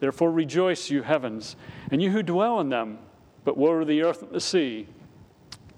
Therefore 0.00 0.30
rejoice, 0.30 0.90
you 0.90 1.00
heavens, 1.00 1.56
and 1.90 2.02
you 2.02 2.10
who 2.10 2.22
dwell 2.22 2.60
in 2.60 2.68
them. 2.68 2.98
But 3.42 3.56
woe 3.56 3.78
to 3.78 3.86
the 3.86 4.02
earth 4.02 4.20
and 4.20 4.32
the 4.32 4.40
sea 4.40 4.86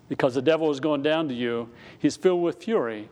because 0.09 0.35
the 0.35 0.43
devil 0.43 0.69
is 0.73 0.81
going 0.81 1.05
down 1.05 1.29
to 1.29 1.35
you. 1.35 1.71
He's 2.01 2.17
filled 2.17 2.43
with 2.43 2.65
fury 2.65 3.09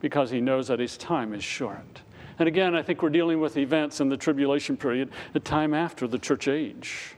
because 0.00 0.32
he 0.32 0.40
knows 0.40 0.66
that 0.66 0.80
his 0.80 0.96
time 0.96 1.32
is 1.32 1.44
short. 1.44 2.02
And 2.42 2.48
again, 2.48 2.74
I 2.74 2.82
think 2.82 3.02
we're 3.02 3.10
dealing 3.10 3.38
with 3.38 3.56
events 3.56 4.00
in 4.00 4.08
the 4.08 4.16
tribulation 4.16 4.76
period, 4.76 5.10
the 5.32 5.38
time 5.38 5.72
after 5.72 6.08
the 6.08 6.18
church 6.18 6.48
age. 6.48 7.14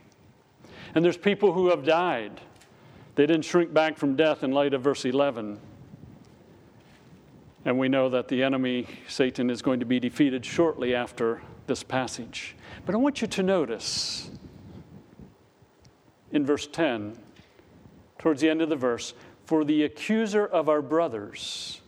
And 0.93 1.03
there's 1.03 1.17
people 1.17 1.51
who 1.51 1.71
have 1.71 1.83
died. 1.83 2.41
They 3.15 3.25
didn't 3.25 3.43
shrink 3.43 3.73
back 3.73 3.97
from 3.97 4.15
death 4.15 4.43
in 4.43 4.51
light 4.51 4.75
of 4.75 4.83
verse 4.83 5.03
11. 5.03 5.59
And 7.65 7.79
we 7.79 7.89
know 7.89 8.07
that 8.07 8.27
the 8.27 8.43
enemy, 8.43 8.85
Satan, 9.07 9.49
is 9.49 9.63
going 9.63 9.79
to 9.79 9.85
be 9.87 9.99
defeated 9.99 10.45
shortly 10.45 10.93
after 10.93 11.41
this 11.65 11.81
passage. 11.81 12.55
But 12.85 12.93
I 12.93 12.99
want 12.99 13.19
you 13.19 13.27
to 13.27 13.41
notice 13.41 14.29
in 16.33 16.45
verse 16.45 16.67
10 16.67 17.17
towards 18.19 18.41
the 18.41 18.49
end 18.51 18.61
of 18.61 18.69
the 18.69 18.75
verse, 18.75 19.15
for 19.45 19.65
the 19.65 19.85
accuser 19.85 20.45
of 20.45 20.69
our 20.69 20.83
brothers, 20.83 21.81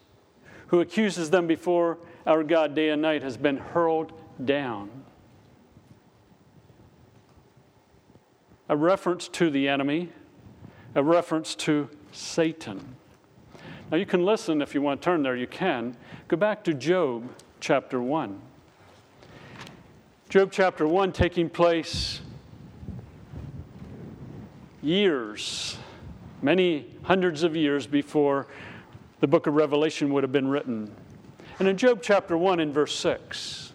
who 0.70 0.82
accuses 0.82 1.30
them 1.30 1.46
before 1.46 2.00
our 2.28 2.44
God 2.44 2.76
day 2.76 2.90
and 2.90 3.02
night, 3.02 3.24
has 3.24 3.38
been 3.38 3.58
hurled 3.58 4.14
down. 4.44 4.90
A 8.70 8.78
reference 8.78 9.28
to 9.30 9.50
the 9.50 9.68
enemy, 9.68 10.10
a 10.94 11.02
reference 11.02 11.56
to 11.56 11.90
Satan. 12.12 12.96
Now, 13.90 13.98
you 13.98 14.06
can 14.06 14.26
listen 14.26 14.62
if 14.62 14.76
you 14.76 14.82
want 14.82 15.02
to 15.02 15.06
turn 15.06 15.24
there, 15.24 15.36
you 15.36 15.48
can. 15.48 15.96
Go 16.28 16.38
back 16.38 16.64
to 16.66 16.74
Job 16.74 17.30
chapter 17.62 18.02
1. 18.02 18.40
Job 20.30 20.52
chapter 20.52 20.86
1 20.86 21.14
taking 21.14 21.50
place 21.50 22.20
years 24.84 25.78
many 26.42 26.86
hundreds 27.04 27.44
of 27.44 27.56
years 27.56 27.88
before 27.88 28.48
the 29.20 29.28
book 29.28 29.48
of 29.48 29.56
Revelation 29.56 30.14
would 30.14 30.24
have 30.24 30.32
been 30.32 30.48
written. 30.48 30.94
And 31.60 31.68
in 31.68 31.78
Job 31.78 32.00
chapter 32.02 32.38
1, 32.38 32.60
in 32.60 32.72
verse 32.72 32.96
6, 32.96 33.74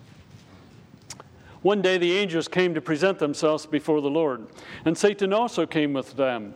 one 1.62 1.82
day 1.82 1.98
the 1.98 2.12
angels 2.12 2.48
came 2.48 2.74
to 2.74 2.80
present 2.80 3.18
themselves 3.18 3.66
before 3.66 4.00
the 4.00 4.10
Lord, 4.10 4.46
and 4.84 4.96
Satan 4.96 5.32
also 5.32 5.66
came 5.66 5.92
with 5.92 6.16
them. 6.16 6.54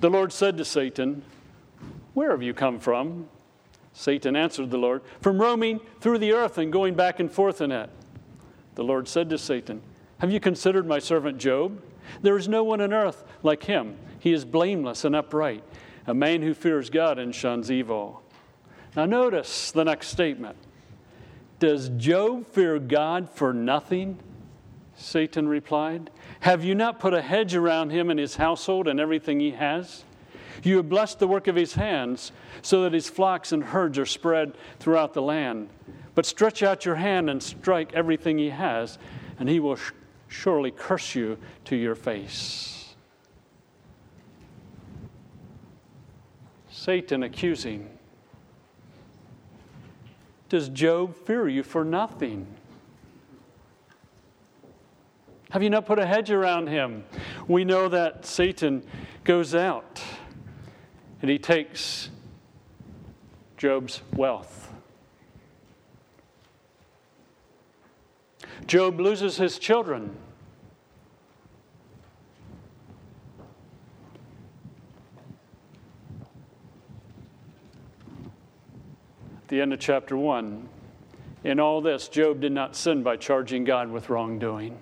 The 0.00 0.10
Lord 0.10 0.32
said 0.32 0.56
to 0.58 0.64
Satan, 0.64 1.22
Where 2.14 2.30
have 2.30 2.42
you 2.42 2.54
come 2.54 2.78
from? 2.78 3.28
Satan 3.92 4.36
answered 4.36 4.70
the 4.70 4.78
Lord, 4.78 5.02
From 5.20 5.40
roaming 5.40 5.80
through 6.00 6.18
the 6.18 6.32
earth 6.32 6.58
and 6.58 6.72
going 6.72 6.94
back 6.94 7.20
and 7.20 7.30
forth 7.30 7.60
in 7.60 7.70
it. 7.70 7.90
The 8.74 8.84
Lord 8.84 9.06
said 9.08 9.30
to 9.30 9.38
Satan, 9.38 9.82
Have 10.18 10.32
you 10.32 10.40
considered 10.40 10.86
my 10.86 10.98
servant 10.98 11.38
Job? 11.38 11.80
There 12.20 12.36
is 12.36 12.48
no 12.48 12.64
one 12.64 12.80
on 12.80 12.92
earth 12.92 13.24
like 13.42 13.64
him 13.64 13.96
he 14.22 14.32
is 14.32 14.44
blameless 14.44 15.04
and 15.04 15.16
upright, 15.16 15.64
a 16.06 16.14
man 16.14 16.42
who 16.42 16.54
fears 16.54 16.90
God 16.90 17.18
and 17.18 17.34
shuns 17.34 17.72
evil. 17.72 18.21
Now, 18.94 19.06
notice 19.06 19.70
the 19.70 19.84
next 19.84 20.08
statement. 20.08 20.56
Does 21.58 21.88
Job 21.90 22.46
fear 22.48 22.78
God 22.78 23.30
for 23.30 23.52
nothing? 23.54 24.18
Satan 24.96 25.48
replied. 25.48 26.10
Have 26.40 26.64
you 26.64 26.74
not 26.74 27.00
put 27.00 27.14
a 27.14 27.22
hedge 27.22 27.54
around 27.54 27.90
him 27.90 28.10
and 28.10 28.18
his 28.18 28.36
household 28.36 28.88
and 28.88 29.00
everything 29.00 29.40
he 29.40 29.52
has? 29.52 30.04
You 30.62 30.76
have 30.76 30.88
blessed 30.88 31.18
the 31.18 31.26
work 31.26 31.48
of 31.48 31.56
his 31.56 31.74
hands, 31.74 32.32
so 32.60 32.82
that 32.82 32.92
his 32.92 33.08
flocks 33.08 33.52
and 33.52 33.64
herds 33.64 33.98
are 33.98 34.06
spread 34.06 34.54
throughout 34.78 35.14
the 35.14 35.22
land. 35.22 35.70
But 36.14 36.26
stretch 36.26 36.62
out 36.62 36.84
your 36.84 36.96
hand 36.96 37.30
and 37.30 37.42
strike 37.42 37.94
everything 37.94 38.38
he 38.38 38.50
has, 38.50 38.98
and 39.38 39.48
he 39.48 39.60
will 39.60 39.76
sh- 39.76 39.92
surely 40.28 40.70
curse 40.70 41.14
you 41.14 41.38
to 41.64 41.76
your 41.76 41.94
face. 41.94 42.94
Satan 46.70 47.22
accusing. 47.22 47.88
Does 50.52 50.68
Job 50.68 51.16
fear 51.16 51.48
you 51.48 51.62
for 51.62 51.82
nothing? 51.82 52.46
Have 55.48 55.62
you 55.62 55.70
not 55.70 55.86
put 55.86 55.98
a 55.98 56.04
hedge 56.04 56.30
around 56.30 56.66
him? 56.66 57.04
We 57.48 57.64
know 57.64 57.88
that 57.88 58.26
Satan 58.26 58.84
goes 59.24 59.54
out 59.54 60.02
and 61.22 61.30
he 61.30 61.38
takes 61.38 62.10
Job's 63.56 64.02
wealth. 64.12 64.74
Job 68.66 69.00
loses 69.00 69.38
his 69.38 69.58
children. 69.58 70.14
The 79.52 79.60
end 79.60 79.70
of 79.74 79.78
chapter 79.78 80.16
1, 80.16 80.66
in 81.44 81.60
all 81.60 81.82
this, 81.82 82.08
Job 82.08 82.40
did 82.40 82.52
not 82.52 82.74
sin 82.74 83.02
by 83.02 83.18
charging 83.18 83.64
God 83.64 83.90
with 83.90 84.08
wrongdoing. 84.08 84.78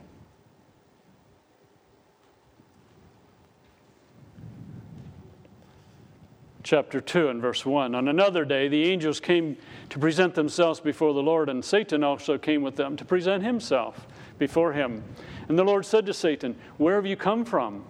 chapter 6.62 7.00
2 7.00 7.30
and 7.30 7.42
verse 7.42 7.66
1. 7.66 7.96
On 7.96 8.06
another 8.06 8.44
day, 8.44 8.68
the 8.68 8.84
angels 8.84 9.18
came 9.18 9.56
to 9.88 9.98
present 9.98 10.36
themselves 10.36 10.78
before 10.78 11.12
the 11.14 11.22
Lord, 11.22 11.48
and 11.48 11.64
Satan 11.64 12.04
also 12.04 12.38
came 12.38 12.62
with 12.62 12.76
them 12.76 12.96
to 12.96 13.04
present 13.04 13.42
himself 13.42 14.06
before 14.38 14.72
him. 14.72 15.02
And 15.48 15.58
the 15.58 15.64
Lord 15.64 15.84
said 15.84 16.06
to 16.06 16.14
Satan, 16.14 16.54
Where 16.76 16.94
have 16.94 17.06
you 17.06 17.16
come 17.16 17.44
from? 17.44 17.84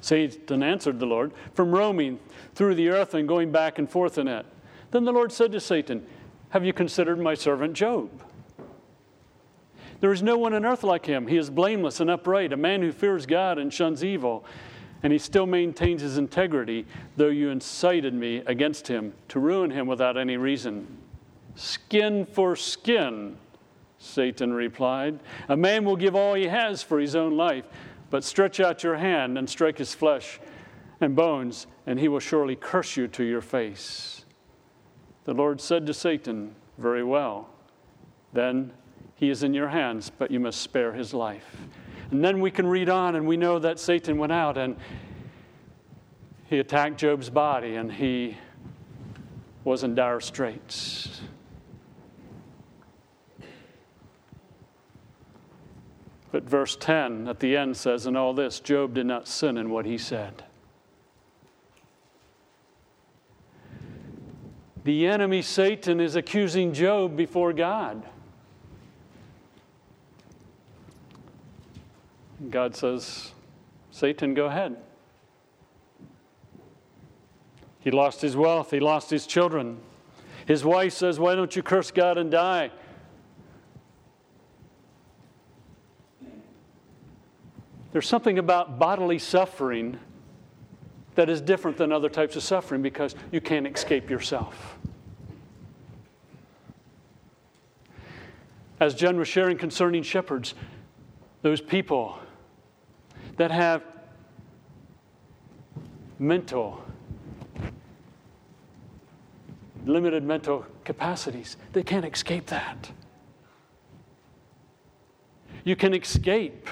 Satan 0.00 0.62
answered 0.62 0.98
the 0.98 1.04
Lord, 1.04 1.32
From 1.52 1.70
roaming 1.70 2.20
through 2.54 2.76
the 2.76 2.88
earth 2.88 3.12
and 3.12 3.28
going 3.28 3.52
back 3.52 3.78
and 3.78 3.90
forth 3.90 4.16
in 4.16 4.28
it. 4.28 4.46
Then 4.90 5.04
the 5.04 5.12
Lord 5.12 5.32
said 5.32 5.52
to 5.52 5.60
Satan, 5.60 6.06
Have 6.50 6.64
you 6.64 6.72
considered 6.72 7.18
my 7.18 7.34
servant 7.34 7.74
Job? 7.74 8.10
There 10.00 10.12
is 10.12 10.22
no 10.22 10.38
one 10.38 10.54
on 10.54 10.64
earth 10.64 10.84
like 10.84 11.06
him. 11.06 11.26
He 11.26 11.36
is 11.36 11.50
blameless 11.50 12.00
and 12.00 12.08
upright, 12.08 12.52
a 12.52 12.56
man 12.56 12.82
who 12.82 12.92
fears 12.92 13.26
God 13.26 13.58
and 13.58 13.72
shuns 13.72 14.04
evil 14.04 14.44
and 15.02 15.12
he 15.12 15.18
still 15.18 15.46
maintains 15.46 16.02
his 16.02 16.18
integrity, 16.18 16.86
though 17.16 17.28
you 17.28 17.50
incited 17.50 18.14
me 18.14 18.38
against 18.46 18.88
him 18.88 19.12
to 19.28 19.38
ruin 19.38 19.70
him 19.70 19.86
without 19.86 20.16
any 20.16 20.36
reason. 20.36 20.86
Skin 21.54 22.26
for 22.26 22.56
skin, 22.56 23.36
Satan 23.98 24.52
replied. 24.52 25.20
A 25.48 25.56
man 25.56 25.84
will 25.84 25.96
give 25.96 26.14
all 26.14 26.34
he 26.34 26.46
has 26.46 26.82
for 26.82 26.98
his 26.98 27.14
own 27.14 27.36
life, 27.36 27.64
but 28.10 28.24
stretch 28.24 28.60
out 28.60 28.82
your 28.82 28.96
hand 28.96 29.38
and 29.38 29.48
strike 29.48 29.78
his 29.78 29.94
flesh 29.94 30.40
and 31.00 31.14
bones, 31.14 31.66
and 31.86 31.98
he 32.00 32.08
will 32.08 32.20
surely 32.20 32.56
curse 32.56 32.96
you 32.96 33.06
to 33.08 33.24
your 33.24 33.40
face. 33.40 34.17
The 35.28 35.34
Lord 35.34 35.60
said 35.60 35.84
to 35.84 35.92
Satan, 35.92 36.54
Very 36.78 37.04
well. 37.04 37.50
Then 38.32 38.72
he 39.14 39.28
is 39.28 39.42
in 39.42 39.52
your 39.52 39.68
hands, 39.68 40.10
but 40.10 40.30
you 40.30 40.40
must 40.40 40.58
spare 40.58 40.94
his 40.94 41.12
life. 41.12 41.44
And 42.10 42.24
then 42.24 42.40
we 42.40 42.50
can 42.50 42.66
read 42.66 42.88
on, 42.88 43.14
and 43.14 43.28
we 43.28 43.36
know 43.36 43.58
that 43.58 43.78
Satan 43.78 44.16
went 44.16 44.32
out 44.32 44.56
and 44.56 44.74
he 46.48 46.58
attacked 46.60 46.96
Job's 46.96 47.28
body, 47.28 47.74
and 47.74 47.92
he 47.92 48.38
was 49.64 49.84
in 49.84 49.94
dire 49.94 50.20
straits. 50.20 51.20
But 56.32 56.44
verse 56.44 56.74
10 56.74 57.28
at 57.28 57.40
the 57.40 57.54
end 57.54 57.76
says, 57.76 58.06
In 58.06 58.16
all 58.16 58.32
this, 58.32 58.60
Job 58.60 58.94
did 58.94 59.04
not 59.04 59.28
sin 59.28 59.58
in 59.58 59.68
what 59.68 59.84
he 59.84 59.98
said. 59.98 60.44
The 64.84 65.06
enemy, 65.06 65.42
Satan, 65.42 66.00
is 66.00 66.16
accusing 66.16 66.72
Job 66.72 67.16
before 67.16 67.52
God. 67.52 68.02
God 72.50 72.76
says, 72.76 73.32
Satan, 73.90 74.34
go 74.34 74.46
ahead. 74.46 74.76
He 77.80 77.90
lost 77.90 78.20
his 78.20 78.36
wealth, 78.36 78.70
he 78.70 78.80
lost 78.80 79.10
his 79.10 79.26
children. 79.26 79.78
His 80.46 80.64
wife 80.64 80.92
says, 80.92 81.18
Why 81.20 81.34
don't 81.34 81.54
you 81.54 81.62
curse 81.62 81.90
God 81.90 82.16
and 82.16 82.30
die? 82.30 82.70
There's 87.92 88.08
something 88.08 88.38
about 88.38 88.78
bodily 88.78 89.18
suffering 89.18 89.98
that 91.18 91.28
is 91.28 91.40
different 91.40 91.76
than 91.76 91.90
other 91.90 92.08
types 92.08 92.36
of 92.36 92.44
suffering 92.44 92.80
because 92.80 93.16
you 93.32 93.40
can't 93.40 93.66
escape 93.66 94.08
yourself. 94.08 94.78
As 98.78 98.94
Jen 98.94 99.18
was 99.18 99.26
sharing 99.26 99.58
concerning 99.58 100.04
shepherds, 100.04 100.54
those 101.42 101.60
people 101.60 102.20
that 103.36 103.50
have 103.50 103.82
mental, 106.20 106.80
limited 109.84 110.22
mental 110.22 110.64
capacities. 110.84 111.56
They 111.72 111.82
can't 111.82 112.04
escape 112.04 112.46
that. 112.46 112.92
You 115.64 115.74
can 115.74 115.94
escape 115.94 116.68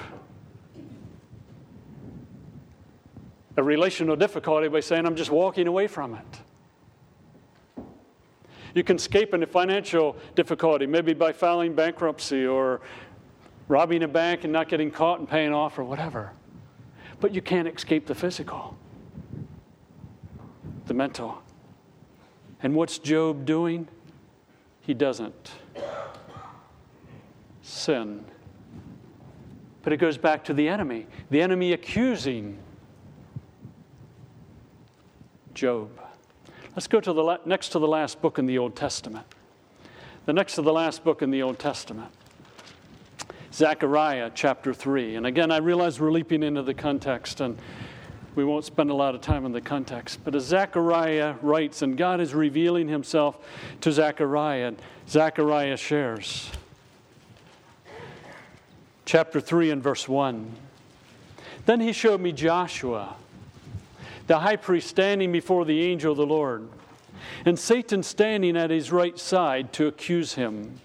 a 3.56 3.62
relational 3.62 4.16
difficulty 4.16 4.68
by 4.68 4.80
saying, 4.80 5.06
I'm 5.06 5.16
just 5.16 5.30
walking 5.30 5.66
away 5.66 5.86
from 5.86 6.14
it. 6.14 7.86
You 8.74 8.84
can 8.84 8.96
escape 8.96 9.32
a 9.32 9.46
financial 9.46 10.16
difficulty, 10.34 10.86
maybe 10.86 11.14
by 11.14 11.32
filing 11.32 11.74
bankruptcy 11.74 12.46
or 12.46 12.82
robbing 13.68 14.02
a 14.02 14.08
bank 14.08 14.44
and 14.44 14.52
not 14.52 14.68
getting 14.68 14.90
caught 14.90 15.18
and 15.18 15.28
paying 15.28 15.54
off 15.54 15.78
or 15.78 15.84
whatever. 15.84 16.32
But 17.20 17.34
you 17.34 17.40
can't 17.40 17.66
escape 17.66 18.06
the 18.06 18.14
physical, 18.14 18.76
the 20.84 20.92
mental. 20.92 21.42
And 22.62 22.74
what's 22.74 22.98
Job 22.98 23.46
doing? 23.46 23.88
He 24.82 24.92
doesn't 24.92 25.52
sin. 27.62 28.24
But 29.82 29.92
it 29.92 29.96
goes 29.96 30.18
back 30.18 30.44
to 30.44 30.54
the 30.54 30.68
enemy, 30.68 31.06
the 31.30 31.40
enemy 31.40 31.72
accusing 31.72 32.58
Job. 35.56 35.88
Let's 36.74 36.86
go 36.86 37.00
to 37.00 37.12
the 37.14 37.24
la- 37.24 37.38
next 37.46 37.70
to 37.70 37.78
the 37.78 37.88
last 37.88 38.20
book 38.20 38.38
in 38.38 38.44
the 38.44 38.58
Old 38.58 38.76
Testament. 38.76 39.24
The 40.26 40.34
next 40.34 40.56
to 40.56 40.62
the 40.62 40.72
last 40.72 41.02
book 41.02 41.22
in 41.22 41.30
the 41.30 41.42
Old 41.42 41.58
Testament. 41.58 42.12
Zechariah 43.54 44.30
chapter 44.34 44.74
3. 44.74 45.16
And 45.16 45.26
again, 45.26 45.50
I 45.50 45.56
realize 45.56 45.98
we're 45.98 46.12
leaping 46.12 46.42
into 46.42 46.62
the 46.62 46.74
context 46.74 47.40
and 47.40 47.56
we 48.34 48.44
won't 48.44 48.66
spend 48.66 48.90
a 48.90 48.94
lot 48.94 49.14
of 49.14 49.22
time 49.22 49.46
on 49.46 49.52
the 49.52 49.62
context. 49.62 50.20
But 50.24 50.34
as 50.34 50.44
Zechariah 50.44 51.36
writes, 51.40 51.80
and 51.80 51.96
God 51.96 52.20
is 52.20 52.34
revealing 52.34 52.86
himself 52.86 53.38
to 53.80 53.90
Zechariah, 53.90 54.74
Zechariah 55.08 55.78
shares. 55.78 56.50
Chapter 59.06 59.40
3 59.40 59.70
and 59.70 59.82
verse 59.82 60.06
1. 60.06 60.52
Then 61.64 61.80
he 61.80 61.94
showed 61.94 62.20
me 62.20 62.32
Joshua, 62.32 63.16
the 64.26 64.40
high 64.40 64.56
priest, 64.56 64.88
standing 64.88 65.32
before 65.32 65.64
the 65.64 65.82
angel 65.82 66.12
of 66.12 66.18
the 66.18 66.26
Lord, 66.26 66.68
and 67.44 67.58
Satan 67.58 68.02
standing 68.02 68.56
at 68.56 68.70
his 68.70 68.92
right 68.92 69.18
side 69.18 69.72
to 69.74 69.86
accuse 69.86 70.34
him. 70.34 70.80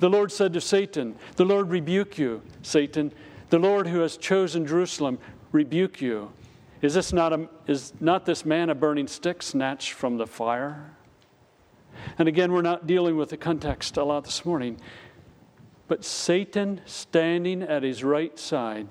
The 0.00 0.08
Lord 0.08 0.32
said 0.32 0.52
to 0.54 0.60
Satan, 0.60 1.16
The 1.36 1.44
Lord 1.44 1.70
rebuke 1.70 2.18
you, 2.18 2.42
Satan. 2.62 3.12
The 3.50 3.58
Lord 3.58 3.86
who 3.86 4.00
has 4.00 4.16
chosen 4.16 4.66
Jerusalem 4.66 5.18
rebuke 5.52 6.00
you. 6.00 6.32
Is, 6.82 6.94
this 6.94 7.12
not, 7.12 7.32
a, 7.32 7.48
is 7.66 7.92
not 8.00 8.24
this 8.24 8.44
man 8.44 8.70
a 8.70 8.74
burning 8.74 9.08
stick 9.08 9.42
snatched 9.42 9.92
from 9.92 10.16
the 10.16 10.26
fire? 10.26 10.92
And 12.18 12.28
again, 12.28 12.52
we're 12.52 12.62
not 12.62 12.86
dealing 12.86 13.16
with 13.16 13.30
the 13.30 13.36
context 13.36 13.96
a 13.96 14.04
lot 14.04 14.24
this 14.24 14.44
morning, 14.44 14.78
but 15.88 16.04
Satan 16.04 16.80
standing 16.84 17.62
at 17.62 17.82
his 17.82 18.04
right 18.04 18.38
side 18.38 18.88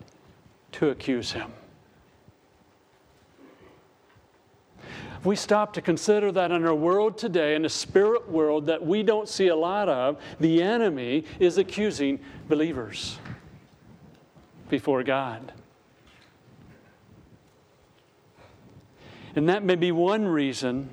to 0.74 0.90
accuse 0.90 1.32
him. 1.32 1.54
We 5.28 5.36
stop 5.36 5.74
to 5.74 5.82
consider 5.82 6.32
that 6.32 6.52
in 6.52 6.66
our 6.66 6.74
world 6.74 7.18
today, 7.18 7.56
in 7.56 7.66
a 7.66 7.70
spirit 7.70 8.30
world 8.30 8.66
that 8.68 8.86
we 8.86 9.04
don't 9.04 9.28
see 9.28 9.50
a 9.50 9.56
lot 9.56 9.90
of, 9.90 10.18
the 10.40 10.64
enemy 10.64 11.26
is 11.40 11.58
accusing 11.58 12.20
believers. 12.48 13.20
before 14.70 15.04
God. 15.04 15.54
And 19.36 19.48
that 19.50 19.64
may 19.64 19.76
be 19.76 19.92
one 19.92 20.28
reason 20.28 20.90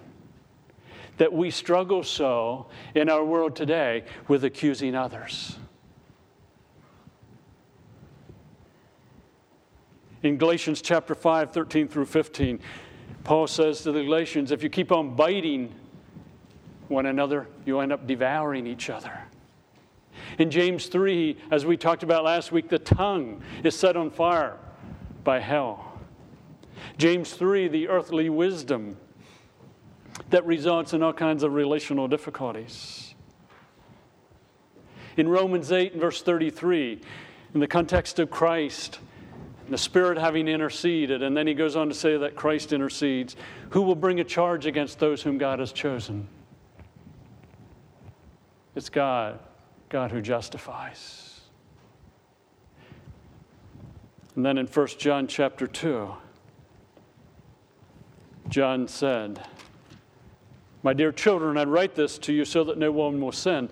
that 1.16 1.33
we 1.33 1.51
struggle 1.51 2.03
so 2.03 2.66
in 2.94 3.09
our 3.09 3.25
world 3.25 3.57
today 3.57 4.05
with 4.29 4.44
accusing 4.44 4.94
others. 4.94 5.57
In 10.23 10.37
Galatians 10.37 10.81
chapter 10.81 11.14
5, 11.14 11.53
13 11.53 11.88
through 11.88 12.07
15, 12.07 12.61
Paul 13.24 13.46
says 13.46 13.80
to 13.82 13.92
the 13.92 14.04
Galatians, 14.04 14.52
if 14.52 14.62
you 14.62 14.68
keep 14.68 14.92
on 14.92 15.16
biting 15.16 15.74
one 16.88 17.06
another, 17.06 17.48
you 17.64 17.80
end 17.80 17.90
up 17.90 18.06
devouring 18.06 18.66
each 18.66 18.90
other. 18.90 19.18
In 20.38 20.50
James 20.50 20.87
3, 20.87 21.37
as 21.50 21.64
we 21.64 21.78
talked 21.78 22.02
about 22.02 22.24
last 22.24 22.52
week, 22.52 22.68
the 22.68 22.78
tongue 22.78 23.42
is 23.62 23.74
set 23.74 23.96
on 23.96 24.10
fire 24.10 24.58
by 25.24 25.40
hell. 25.40 25.98
James 26.98 27.32
3, 27.32 27.68
the 27.68 27.88
earthly 27.88 28.28
wisdom 28.28 28.96
that 30.28 30.44
results 30.44 30.92
in 30.92 31.02
all 31.02 31.12
kinds 31.12 31.42
of 31.42 31.54
relational 31.54 32.06
difficulties. 32.06 33.14
In 35.16 35.28
Romans 35.28 35.72
8 35.72 35.92
and 35.92 36.00
verse 36.00 36.20
33, 36.20 37.00
in 37.54 37.60
the 37.60 37.66
context 37.66 38.18
of 38.18 38.30
Christ, 38.30 38.98
the 39.68 39.79
Spirit 39.79 40.18
having 40.18 40.48
interceded, 40.48 41.22
and 41.22 41.37
then 41.37 41.46
he 41.46 41.55
goes 41.55 41.77
on 41.77 41.88
to 41.88 41.94
say 41.94 42.16
that 42.16 42.35
Christ 42.35 42.72
intercedes, 42.72 43.37
who 43.70 43.83
will 43.83 43.94
bring 43.94 44.20
a 44.20 44.24
charge 44.24 44.66
against 44.66 44.98
those 44.98 45.22
whom 45.22 45.38
God 45.38 45.59
has 45.59 45.72
chosen? 45.72 46.29
It's 48.74 48.88
God, 48.88 49.38
God 49.88 50.11
who 50.11 50.20
justifies. 50.20 51.40
And 54.37 54.44
then 54.44 54.59
in 54.59 54.66
1 54.66 54.87
John 54.98 55.27
chapter 55.29 55.66
2, 55.66 56.12
John 58.48 58.88
said, 58.88 59.46
My 60.83 60.92
dear 60.92 61.12
children, 61.12 61.57
I 61.57 61.64
write 61.64 61.94
this 61.94 62.18
to 62.18 62.33
you 62.33 62.44
so 62.44 62.64
that 62.64 62.77
no 62.77 62.90
one 62.90 63.20
will 63.20 63.33
sin. 63.33 63.70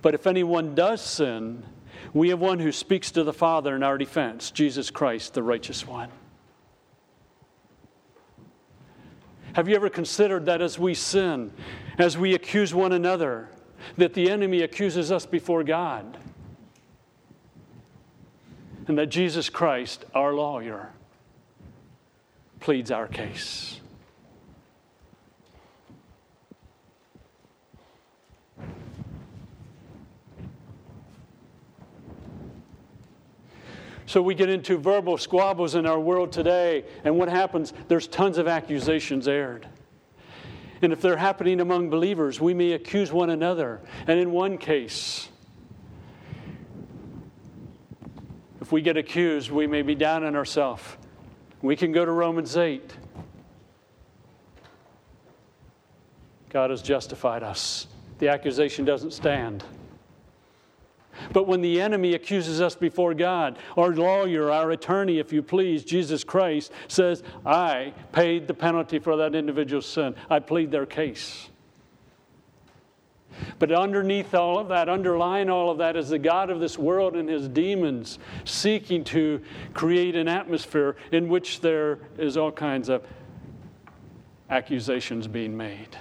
But 0.00 0.14
if 0.14 0.26
anyone 0.26 0.74
does 0.74 1.00
sin, 1.00 1.62
we 2.12 2.28
have 2.30 2.40
one 2.40 2.58
who 2.58 2.72
speaks 2.72 3.10
to 3.12 3.24
the 3.24 3.32
Father 3.32 3.76
in 3.76 3.82
our 3.82 3.98
defense, 3.98 4.50
Jesus 4.50 4.90
Christ, 4.90 5.34
the 5.34 5.42
righteous 5.42 5.86
one. 5.86 6.10
Have 9.54 9.68
you 9.68 9.76
ever 9.76 9.90
considered 9.90 10.46
that 10.46 10.62
as 10.62 10.78
we 10.78 10.94
sin, 10.94 11.52
as 11.98 12.16
we 12.16 12.34
accuse 12.34 12.74
one 12.74 12.92
another, 12.92 13.50
that 13.98 14.14
the 14.14 14.30
enemy 14.30 14.62
accuses 14.62 15.12
us 15.12 15.26
before 15.26 15.62
God? 15.62 16.16
And 18.88 18.98
that 18.98 19.06
Jesus 19.06 19.50
Christ, 19.50 20.06
our 20.14 20.32
lawyer, 20.32 20.90
pleads 22.60 22.90
our 22.90 23.06
case. 23.06 23.81
So 34.12 34.20
we 34.20 34.34
get 34.34 34.50
into 34.50 34.76
verbal 34.76 35.16
squabbles 35.16 35.74
in 35.74 35.86
our 35.86 35.98
world 35.98 36.32
today, 36.32 36.84
and 37.02 37.16
what 37.16 37.30
happens? 37.30 37.72
There's 37.88 38.06
tons 38.06 38.36
of 38.36 38.46
accusations 38.46 39.26
aired. 39.26 39.66
And 40.82 40.92
if 40.92 41.00
they're 41.00 41.16
happening 41.16 41.62
among 41.62 41.88
believers, 41.88 42.38
we 42.38 42.52
may 42.52 42.72
accuse 42.72 43.10
one 43.10 43.30
another. 43.30 43.80
And 44.06 44.20
in 44.20 44.30
one 44.30 44.58
case, 44.58 45.30
if 48.60 48.70
we 48.70 48.82
get 48.82 48.98
accused, 48.98 49.50
we 49.50 49.66
may 49.66 49.80
be 49.80 49.94
down 49.94 50.24
on 50.24 50.36
ourselves. 50.36 50.82
We 51.62 51.74
can 51.74 51.90
go 51.90 52.04
to 52.04 52.12
Romans 52.12 52.54
8. 52.54 52.94
God 56.50 56.68
has 56.68 56.82
justified 56.82 57.42
us. 57.42 57.86
The 58.18 58.28
accusation 58.28 58.84
doesn't 58.84 59.12
stand. 59.12 59.64
But 61.32 61.46
when 61.46 61.60
the 61.60 61.80
enemy 61.80 62.14
accuses 62.14 62.60
us 62.60 62.74
before 62.74 63.14
God, 63.14 63.58
our 63.76 63.90
lawyer, 63.90 64.50
our 64.50 64.70
attorney, 64.70 65.18
if 65.18 65.32
you 65.32 65.42
please, 65.42 65.84
Jesus 65.84 66.24
Christ, 66.24 66.72
says, 66.88 67.22
I 67.44 67.92
paid 68.12 68.46
the 68.46 68.54
penalty 68.54 68.98
for 68.98 69.16
that 69.16 69.34
individual's 69.34 69.86
sin. 69.86 70.14
I 70.30 70.40
plead 70.40 70.70
their 70.70 70.86
case. 70.86 71.48
But 73.58 73.72
underneath 73.72 74.34
all 74.34 74.58
of 74.58 74.68
that, 74.68 74.88
underlying 74.88 75.48
all 75.48 75.70
of 75.70 75.78
that, 75.78 75.96
is 75.96 76.10
the 76.10 76.18
God 76.18 76.50
of 76.50 76.60
this 76.60 76.78
world 76.78 77.16
and 77.16 77.28
his 77.28 77.48
demons 77.48 78.18
seeking 78.44 79.04
to 79.04 79.40
create 79.74 80.16
an 80.16 80.28
atmosphere 80.28 80.96
in 81.12 81.28
which 81.28 81.60
there 81.60 81.98
is 82.18 82.36
all 82.36 82.52
kinds 82.52 82.88
of 82.88 83.04
accusations 84.50 85.26
being 85.26 85.56
made. 85.56 85.96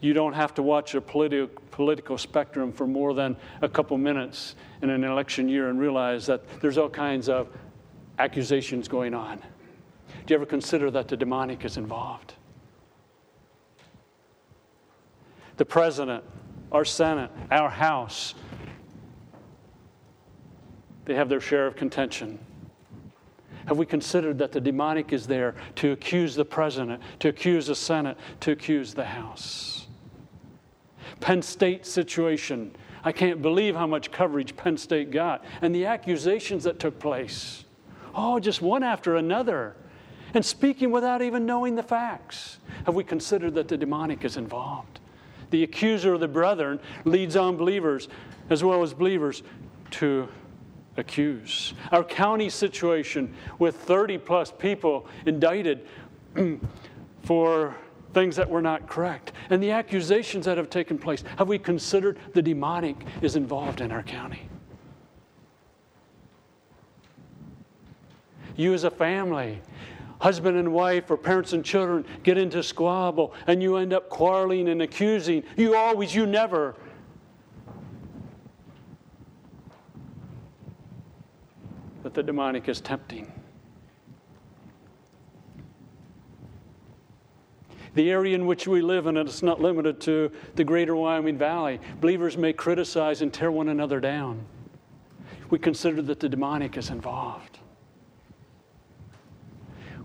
You 0.00 0.12
don't 0.12 0.34
have 0.34 0.54
to 0.54 0.62
watch 0.62 0.94
a 0.94 1.00
politi- 1.00 1.48
political 1.70 2.18
spectrum 2.18 2.72
for 2.72 2.86
more 2.86 3.14
than 3.14 3.36
a 3.62 3.68
couple 3.68 3.98
minutes 3.98 4.54
in 4.82 4.90
an 4.90 5.02
election 5.02 5.48
year 5.48 5.70
and 5.70 5.80
realize 5.80 6.26
that 6.26 6.42
there's 6.60 6.78
all 6.78 6.88
kinds 6.88 7.28
of 7.28 7.48
accusations 8.18 8.86
going 8.86 9.14
on. 9.14 9.38
Do 10.26 10.34
you 10.34 10.36
ever 10.36 10.46
consider 10.46 10.90
that 10.92 11.08
the 11.08 11.16
demonic 11.16 11.64
is 11.64 11.76
involved? 11.76 12.34
The 15.56 15.64
president, 15.64 16.22
our 16.70 16.84
Senate, 16.84 17.30
our 17.50 17.68
House, 17.68 18.34
they 21.04 21.14
have 21.14 21.28
their 21.28 21.40
share 21.40 21.66
of 21.66 21.74
contention. 21.74 22.38
Have 23.66 23.78
we 23.78 23.86
considered 23.86 24.38
that 24.38 24.52
the 24.52 24.60
demonic 24.60 25.12
is 25.12 25.26
there 25.26 25.54
to 25.76 25.92
accuse 25.92 26.34
the 26.34 26.44
president, 26.44 27.02
to 27.18 27.28
accuse 27.28 27.66
the 27.66 27.74
Senate, 27.74 28.16
to 28.40 28.52
accuse 28.52 28.94
the 28.94 29.04
House? 29.04 29.77
Penn 31.20 31.42
State 31.42 31.86
situation. 31.86 32.74
I 33.04 33.12
can't 33.12 33.40
believe 33.40 33.74
how 33.74 33.86
much 33.86 34.10
coverage 34.10 34.56
Penn 34.56 34.76
State 34.76 35.10
got 35.10 35.44
and 35.62 35.74
the 35.74 35.86
accusations 35.86 36.64
that 36.64 36.78
took 36.78 36.98
place. 36.98 37.64
Oh, 38.14 38.40
just 38.40 38.60
one 38.62 38.82
after 38.82 39.16
another. 39.16 39.76
And 40.34 40.44
speaking 40.44 40.90
without 40.90 41.22
even 41.22 41.46
knowing 41.46 41.74
the 41.74 41.82
facts. 41.82 42.58
Have 42.84 42.94
we 42.94 43.04
considered 43.04 43.54
that 43.54 43.68
the 43.68 43.76
demonic 43.76 44.24
is 44.24 44.36
involved? 44.36 45.00
The 45.50 45.62
accuser 45.62 46.14
of 46.14 46.20
the 46.20 46.28
brethren 46.28 46.80
leads 47.04 47.36
unbelievers 47.36 48.08
as 48.50 48.62
well 48.62 48.82
as 48.82 48.92
believers 48.92 49.42
to 49.92 50.28
accuse. 50.98 51.74
Our 51.92 52.04
county 52.04 52.50
situation 52.50 53.34
with 53.58 53.76
30 53.76 54.18
plus 54.18 54.52
people 54.52 55.06
indicted 55.24 55.86
for 57.22 57.76
things 58.14 58.36
that 58.36 58.48
were 58.48 58.62
not 58.62 58.88
correct, 58.88 59.32
and 59.50 59.62
the 59.62 59.70
accusations 59.70 60.46
that 60.46 60.56
have 60.56 60.70
taken 60.70 60.98
place. 60.98 61.22
Have 61.36 61.48
we 61.48 61.58
considered 61.58 62.18
the 62.34 62.42
demonic 62.42 62.96
is 63.22 63.36
involved 63.36 63.80
in 63.80 63.92
our 63.92 64.02
county? 64.02 64.48
You, 68.56 68.74
as 68.74 68.84
a 68.84 68.90
family, 68.90 69.60
husband 70.20 70.56
and 70.56 70.72
wife, 70.72 71.10
or 71.10 71.16
parents 71.16 71.52
and 71.52 71.64
children, 71.64 72.04
get 72.24 72.38
into 72.38 72.62
squabble, 72.62 73.32
and 73.46 73.62
you 73.62 73.76
end 73.76 73.92
up 73.92 74.08
quarreling 74.08 74.68
and 74.68 74.82
accusing. 74.82 75.44
You 75.56 75.76
always, 75.76 76.14
you 76.14 76.26
never. 76.26 76.74
But 82.02 82.14
the 82.14 82.22
demonic 82.22 82.68
is 82.68 82.80
tempting. 82.80 83.30
The 87.98 88.12
area 88.12 88.32
in 88.32 88.46
which 88.46 88.68
we 88.68 88.80
live, 88.80 89.06
and 89.06 89.18
it's 89.18 89.42
not 89.42 89.60
limited 89.60 90.00
to 90.00 90.30
the 90.54 90.62
greater 90.62 90.94
Wyoming 90.94 91.36
Valley, 91.36 91.80
believers 92.00 92.38
may 92.38 92.52
criticize 92.52 93.22
and 93.22 93.34
tear 93.34 93.50
one 93.50 93.70
another 93.70 93.98
down. 93.98 94.40
We 95.50 95.58
consider 95.58 96.00
that 96.02 96.20
the 96.20 96.28
demonic 96.28 96.76
is 96.76 96.90
involved. 96.90 97.58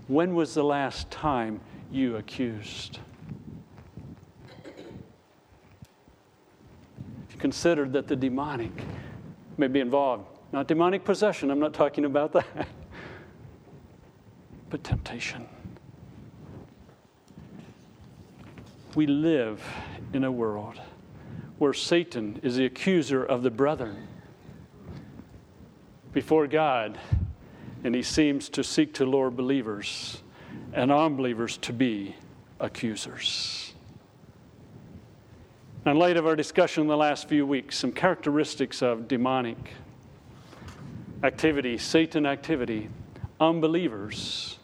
When 0.08 0.34
was 0.34 0.54
the 0.54 0.64
last 0.64 1.08
time 1.12 1.60
you 1.92 2.16
accused? 2.16 2.98
If 7.28 7.34
you 7.34 7.38
considered 7.38 7.92
that 7.92 8.08
the 8.08 8.16
demonic 8.16 8.72
may 9.56 9.68
be 9.68 9.78
involved, 9.78 10.26
not 10.50 10.66
demonic 10.66 11.04
possession, 11.04 11.48
I'm 11.48 11.60
not 11.60 11.72
talking 11.72 12.06
about 12.06 12.32
that, 12.32 12.66
but 14.68 14.82
temptation. 14.82 15.46
We 18.96 19.06
live 19.06 19.62
in 20.12 20.24
a 20.24 20.32
world 20.32 20.80
where 21.58 21.72
Satan 21.72 22.40
is 22.42 22.56
the 22.56 22.66
accuser 22.66 23.24
of 23.24 23.42
the 23.42 23.50
brethren 23.50 24.08
before 26.12 26.46
God, 26.46 26.98
and 27.82 27.94
he 27.94 28.02
seems 28.02 28.48
to 28.50 28.64
seek 28.64 28.94
to 28.94 29.04
lure 29.04 29.30
believers 29.30 30.22
and 30.72 30.92
unbelievers 30.92 31.56
to 31.58 31.72
be 31.72 32.14
accusers. 32.60 33.72
In 35.86 35.98
light 35.98 36.16
of 36.16 36.26
our 36.26 36.36
discussion 36.36 36.82
in 36.82 36.88
the 36.88 36.96
last 36.96 37.28
few 37.28 37.46
weeks, 37.46 37.76
some 37.76 37.92
characteristics 37.92 38.80
of 38.80 39.06
demonic 39.06 39.74
activity, 41.22 41.76
Satan 41.76 42.24
activity, 42.26 42.88
unbelievers 43.40 44.58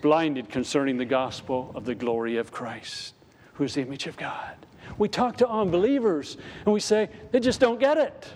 blinded 0.00 0.48
concerning 0.48 0.96
the 0.96 1.04
gospel 1.04 1.72
of 1.74 1.84
the 1.84 1.94
glory 1.94 2.36
of 2.36 2.52
Christ, 2.52 3.14
who 3.58 3.64
is 3.64 3.74
the 3.74 3.82
image 3.82 4.06
of 4.06 4.16
God. 4.16 4.54
We 4.98 5.08
talk 5.08 5.36
to 5.38 5.48
unbelievers 5.48 6.38
and 6.64 6.72
we 6.72 6.78
say, 6.78 7.08
they 7.32 7.40
just 7.40 7.58
don't 7.58 7.80
get 7.80 7.98
it. 7.98 8.28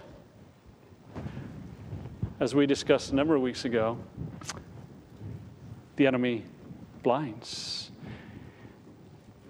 As 2.41 2.57
we 2.57 2.67
discussed 2.67 3.13
a 3.13 3.15
number 3.15 3.37
of 3.37 3.41
weeks 3.41 3.65
ago, 3.65 3.99
the 5.95 6.09
enemy 6.09 6.45
blinds. 7.05 7.93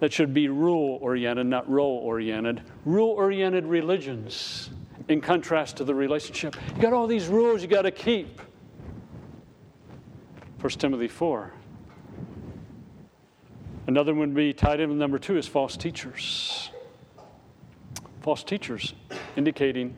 That 0.01 0.13
should 0.13 0.35
be 0.35 0.49
rule 0.49 0.99
oriented, 1.01 1.47
not 1.47 1.69
role 1.71 2.01
oriented. 2.05 2.61
Rule 2.85 3.09
oriented 3.09 3.65
religions, 3.65 4.69
in 5.09 5.23
contrast 5.23 5.79
to 5.79 5.85
the 5.85 5.95
relationship. 5.95 6.55
You 6.77 6.83
got 6.83 6.93
all 6.93 7.07
these 7.07 7.29
rules 7.29 7.63
you 7.63 7.69
got 7.69 7.83
to 7.83 7.91
keep. 7.91 8.43
1 10.61 10.71
Timothy 10.73 11.09
4. 11.09 11.51
Another 13.87 14.13
one 14.15 14.29
would 14.29 14.35
be 14.35 14.53
tied 14.53 14.81
in 14.81 14.91
with 14.91 14.99
number 14.99 15.19
two 15.19 15.37
is 15.37 15.49
false 15.49 15.77
teachers. 15.77 16.71
False 18.21 18.45
teachers, 18.45 18.95
indicating 19.37 19.95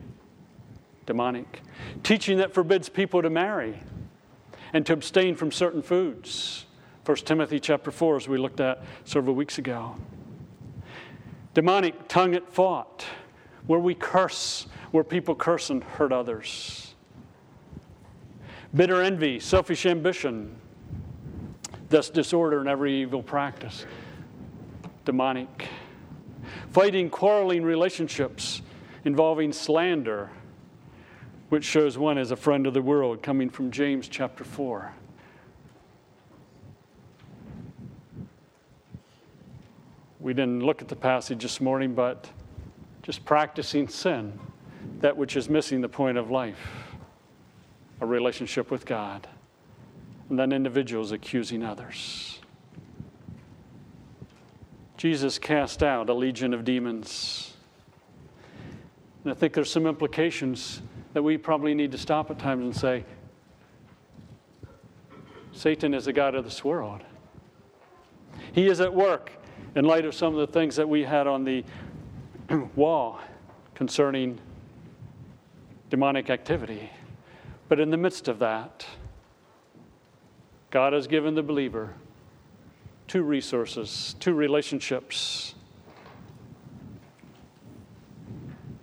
demonic. 1.04 1.60
Teaching 2.02 2.38
that 2.38 2.54
forbids 2.54 2.88
people 2.88 3.20
to 3.20 3.28
marry 3.28 3.80
and 4.72 4.86
to 4.86 4.92
abstain 4.92 5.36
from 5.36 5.52
certain 5.52 5.82
foods. 5.82 6.64
1 7.04 7.18
Timothy 7.18 7.60
chapter 7.60 7.90
4, 7.90 8.16
as 8.16 8.28
we 8.28 8.38
looked 8.38 8.60
at 8.60 8.82
several 9.04 9.34
weeks 9.34 9.58
ago. 9.58 9.94
Demonic 11.52 12.08
tongue 12.08 12.34
at 12.34 12.50
fault, 12.50 13.04
where 13.66 13.78
we 13.78 13.94
curse, 13.94 14.66
where 14.90 15.04
people 15.04 15.34
curse 15.34 15.68
and 15.68 15.84
hurt 15.84 16.12
others. 16.12 16.94
Bitter 18.74 19.02
envy, 19.02 19.38
selfish 19.38 19.84
ambition, 19.84 20.56
thus 21.94 22.10
disorder 22.10 22.58
and 22.58 22.68
every 22.68 23.02
evil 23.02 23.22
practice. 23.22 23.86
Demonic. 25.04 25.68
Fighting, 26.72 27.08
quarreling 27.08 27.62
relationships 27.62 28.62
involving 29.04 29.52
slander, 29.52 30.28
which 31.50 31.64
shows 31.64 31.96
one 31.96 32.18
as 32.18 32.32
a 32.32 32.36
friend 32.36 32.66
of 32.66 32.74
the 32.74 32.82
world, 32.82 33.22
coming 33.22 33.48
from 33.48 33.70
James 33.70 34.08
chapter 34.08 34.42
4. 34.42 34.92
We 40.18 40.34
didn't 40.34 40.64
look 40.64 40.82
at 40.82 40.88
the 40.88 40.96
passage 40.96 41.42
this 41.42 41.60
morning, 41.60 41.94
but 41.94 42.28
just 43.04 43.24
practicing 43.24 43.86
sin, 43.86 44.36
that 44.98 45.16
which 45.16 45.36
is 45.36 45.48
missing 45.48 45.80
the 45.80 45.88
point 45.88 46.18
of 46.18 46.28
life, 46.28 46.58
a 48.00 48.06
relationship 48.06 48.72
with 48.72 48.84
God, 48.84 49.28
and 50.34 50.38
then 50.40 50.52
individuals 50.52 51.12
accusing 51.12 51.62
others. 51.62 52.40
Jesus 54.96 55.38
cast 55.38 55.80
out 55.80 56.10
a 56.10 56.12
legion 56.12 56.52
of 56.52 56.64
demons. 56.64 57.52
And 59.22 59.30
I 59.30 59.36
think 59.36 59.52
there's 59.52 59.70
some 59.70 59.86
implications 59.86 60.82
that 61.12 61.22
we 61.22 61.38
probably 61.38 61.72
need 61.72 61.92
to 61.92 61.98
stop 61.98 62.32
at 62.32 62.40
times 62.40 62.64
and 62.64 62.74
say, 62.74 63.04
Satan 65.52 65.94
is 65.94 66.06
the 66.06 66.12
God 66.12 66.34
of 66.34 66.42
this 66.42 66.64
world. 66.64 67.02
He 68.54 68.66
is 68.66 68.80
at 68.80 68.92
work 68.92 69.30
in 69.76 69.84
light 69.84 70.04
of 70.04 70.16
some 70.16 70.34
of 70.34 70.40
the 70.40 70.52
things 70.52 70.74
that 70.74 70.88
we 70.88 71.04
had 71.04 71.28
on 71.28 71.44
the 71.44 71.64
wall 72.74 73.20
concerning 73.76 74.40
demonic 75.90 76.28
activity. 76.28 76.90
But 77.68 77.78
in 77.78 77.90
the 77.90 77.96
midst 77.96 78.26
of 78.26 78.40
that, 78.40 78.84
God 80.74 80.92
has 80.92 81.06
given 81.06 81.36
the 81.36 81.42
believer 81.44 81.94
two 83.06 83.22
resources, 83.22 84.16
two 84.18 84.34
relationships. 84.34 85.54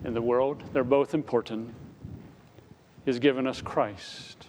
In 0.06 0.14
the 0.14 0.22
world, 0.22 0.64
they're 0.72 0.86
both 0.86 1.14
important 1.14 1.76
He's 3.04 3.20
given 3.20 3.46
us 3.46 3.62
Christ. 3.62 4.48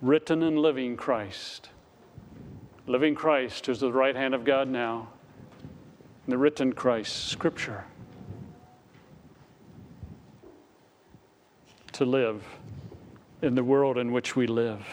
Written 0.00 0.42
and 0.42 0.58
living 0.58 0.96
Christ. 0.96 1.68
Living 2.88 3.14
Christ 3.14 3.68
is 3.68 3.78
the 3.78 3.92
right 3.92 4.16
hand 4.16 4.34
of 4.34 4.42
God 4.42 4.66
now. 4.66 5.08
And 6.26 6.32
the 6.32 6.38
written 6.38 6.72
Christ, 6.72 7.28
Scripture. 7.28 7.84
To 11.92 12.04
live 12.04 12.42
in 13.42 13.54
the 13.54 13.64
world 13.64 13.98
in 13.98 14.12
which 14.12 14.34
we 14.36 14.46
live, 14.46 14.86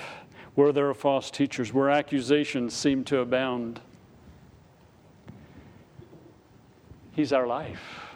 where 0.55 0.71
there 0.71 0.89
are 0.89 0.93
false 0.93 1.31
teachers, 1.31 1.73
where 1.73 1.89
accusations 1.89 2.73
seem 2.73 3.03
to 3.05 3.19
abound. 3.19 3.79
He's 7.13 7.31
our 7.31 7.47
life. 7.47 8.09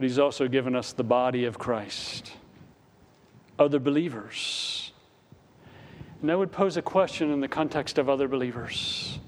but 0.00 0.06
He's 0.06 0.18
also 0.18 0.48
given 0.48 0.74
us 0.74 0.94
the 0.94 1.04
body 1.04 1.44
of 1.44 1.58
Christ, 1.58 2.32
other 3.58 3.78
believers. 3.78 4.94
And 6.22 6.30
that 6.30 6.38
would 6.38 6.50
pose 6.50 6.78
a 6.78 6.82
question 6.82 7.30
in 7.30 7.40
the 7.42 7.48
context 7.48 7.98
of 7.98 8.08
other 8.08 8.26
believers. 8.26 9.18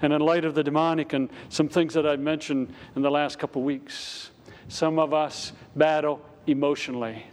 And 0.00 0.12
in 0.12 0.20
light 0.20 0.44
of 0.44 0.54
the 0.54 0.62
demonic 0.62 1.12
and 1.12 1.28
some 1.48 1.68
things 1.68 1.92
that 1.94 2.06
I've 2.06 2.20
mentioned 2.20 2.72
in 2.94 3.02
the 3.02 3.10
last 3.10 3.40
couple 3.40 3.64
weeks, 3.64 4.30
some 4.68 4.98
of 4.98 5.14
us 5.14 5.52
battle 5.74 6.20
emotionally. 6.46 7.26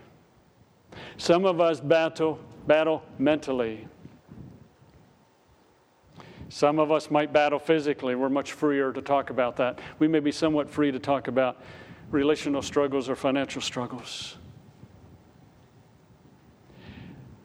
Some 1.18 1.46
of 1.46 1.60
us 1.60 1.80
battle, 1.80 2.40
battle 2.68 3.04
mentally. 3.18 3.88
Some 6.50 6.78
of 6.78 6.92
us 6.92 7.10
might 7.10 7.34
battle 7.34 7.60
physically. 7.60 8.16
We're 8.16 8.30
much 8.30 8.52
freer 8.52 8.92
to 8.94 9.02
talk 9.02 9.30
about 9.30 9.56
that. 9.58 9.80
We 9.98 10.08
may 10.08 10.20
be 10.20 10.32
somewhat 10.32 10.70
free 10.70 10.92
to 10.92 11.00
talk 11.00 11.28
about 11.28 11.62
relational 12.12 12.62
struggles 12.62 13.10
or 13.10 13.16
financial 13.16 13.62
struggles. 13.62 14.38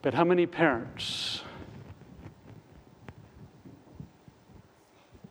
But 0.03 0.14
how 0.14 0.24
many 0.24 0.46
parents 0.46 1.42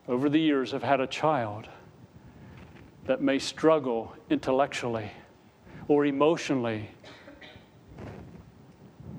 over 0.07 0.29
the 0.29 0.39
years 0.39 0.71
have 0.71 0.83
had 0.83 0.99
a 0.99 1.07
child 1.07 1.69
that 3.07 3.21
may 3.21 3.39
struggle 3.39 4.13
intellectually 4.29 5.11
or 5.87 6.05
emotionally, 6.05 6.89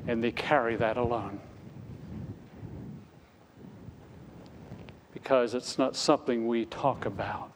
and 0.06 0.22
they 0.22 0.30
carry 0.30 0.76
that 0.76 0.96
alone? 0.96 1.40
Because 5.12 5.54
it's 5.54 5.78
not 5.78 5.96
something 5.96 6.46
we 6.46 6.66
talk 6.66 7.06
about. 7.06 7.50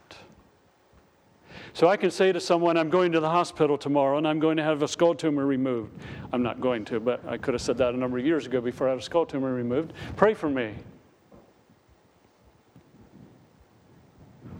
So 1.75 1.89
I 1.89 1.97
can 1.97 2.11
say 2.11 2.33
to 2.33 2.41
someone, 2.41 2.77
I'm 2.77 2.91
going 2.91 3.13
to 3.13 3.21
the 3.21 3.31
hospital 3.31 3.79
tomorrow 3.79 4.19
and 4.19 4.29
I'm 4.29 4.39
going 4.39 4.59
to 4.59 4.63
have 4.63 4.83
a 4.83 4.89
skull 4.89 5.15
tumor 5.15 5.47
removed. 5.47 5.99
I'm 6.33 6.43
not 6.43 6.61
going 6.61 6.85
to, 6.87 7.01
but 7.01 7.27
I 7.27 7.39
could 7.39 7.55
have 7.55 7.63
said 7.63 7.79
that 7.79 7.95
a 7.95 7.97
number 7.97 8.19
of 8.19 8.27
years 8.27 8.45
ago 8.45 8.61
before 8.61 8.89
I 8.89 8.91
had 8.91 8.99
a 8.99 9.03
skull 9.03 9.25
tumor 9.25 9.55
removed. 9.55 9.95
Pray 10.17 10.35
for 10.35 10.51
me. 10.51 10.75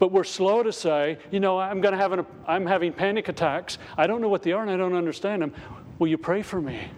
But 0.03 0.11
we're 0.11 0.25
slow 0.25 0.65
to 0.65 0.73
say, 0.73 1.17
you 1.31 1.39
know, 1.39 1.61
I'm 1.61 1.81
going 1.81 1.93
to 1.93 1.97
have 1.97 2.11
an, 2.11 2.27
I'm 2.45 2.67
having 2.67 2.93
panic 2.93 3.29
attacks. 3.29 3.79
I 3.97 4.09
don't 4.09 4.21
know 4.21 4.29
what 4.29 4.43
they 4.43 4.51
are 4.51 4.61
and 4.61 4.69
I 4.69 4.77
don't 4.77 4.97
understand 4.97 5.43
them. 5.43 5.55
Will 6.01 6.09
you 6.09 6.19
pray 6.19 6.43
for 6.43 6.61
me? 6.61 6.89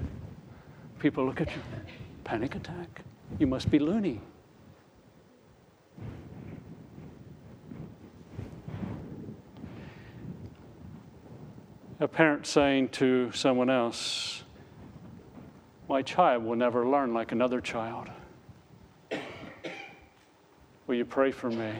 People 1.00 1.26
look 1.26 1.42
at 1.42 1.54
you. 1.54 1.60
Panic 2.24 2.54
attack? 2.54 3.02
You 3.38 3.46
must 3.46 3.70
be 3.70 3.78
loony. 3.78 4.22
a 12.00 12.08
parent 12.08 12.46
saying 12.46 12.88
to 12.88 13.30
someone 13.32 13.68
else, 13.68 14.44
My 15.90 16.00
child 16.00 16.42
will 16.42 16.56
never 16.56 16.88
learn 16.88 17.12
like 17.12 17.32
another 17.32 17.60
child. 17.60 18.08
Will 20.86 20.94
you 20.94 21.04
pray 21.04 21.32
for 21.32 21.50
me? 21.50 21.70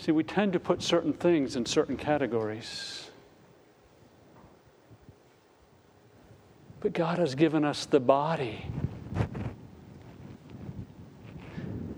See, 0.00 0.12
we 0.12 0.22
tend 0.22 0.52
to 0.52 0.60
put 0.60 0.80
certain 0.80 1.12
things 1.12 1.56
in 1.56 1.66
certain 1.66 1.96
categories. 1.96 3.10
But 6.80 6.92
God 6.92 7.18
has 7.18 7.34
given 7.34 7.64
us 7.64 7.84
the 7.86 7.98
body, 7.98 8.64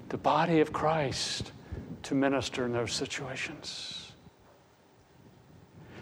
the 0.09 0.17
body 0.17 0.61
of 0.61 0.73
Christ 0.73 1.53
to 2.05 2.15
minister 2.15 2.65
in 2.65 2.73
those 2.73 2.93
situations. 2.93 4.13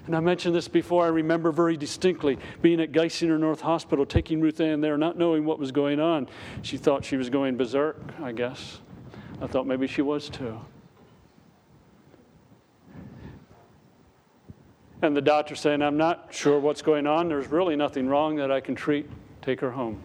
And 0.07 0.17
I 0.17 0.21
mentioned 0.21 0.55
this 0.55 0.69
before. 0.69 1.05
I 1.05 1.09
remember 1.09 1.51
very 1.51 1.77
distinctly 1.77 2.39
being 2.63 2.81
at 2.81 2.93
Geisinger 2.93 3.39
North 3.39 3.61
Hospital, 3.61 4.07
taking 4.07 4.41
Ruth 4.41 4.61
Ann 4.61 4.81
there, 4.81 4.97
not 4.97 5.19
knowing 5.19 5.45
what 5.45 5.59
was 5.59 5.73
going 5.73 5.99
on. 5.99 6.29
She 6.63 6.79
thought 6.79 7.05
she 7.05 7.17
was 7.17 7.29
going 7.29 7.57
berserk, 7.57 8.01
I 8.23 8.31
guess. 8.31 8.79
I 9.43 9.49
thought 9.49 9.67
maybe 9.67 9.89
she 9.89 10.01
was 10.01 10.31
too. 10.31 10.61
And 15.01 15.17
the 15.17 15.21
doctor 15.21 15.55
saying, 15.55 15.81
I'm 15.81 15.97
not 15.97 16.29
sure 16.31 16.59
what's 16.59 16.83
going 16.83 17.07
on. 17.07 17.29
There's 17.29 17.47
really 17.47 17.77
nothing 17.77 18.09
wrong 18.09 18.37
that 18.37 18.51
I 18.51 18.61
can 18.61 18.75
treat. 18.75 19.09
Take 19.43 19.61
her 19.61 19.71
home. 19.71 20.01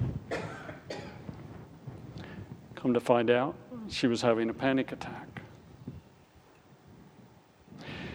Come 2.75 2.93
to 2.93 2.99
find 2.99 3.29
out, 3.31 3.55
she 3.89 4.07
was 4.07 4.21
having 4.21 4.49
a 4.49 4.53
panic 4.53 4.91
attack. 4.91 5.41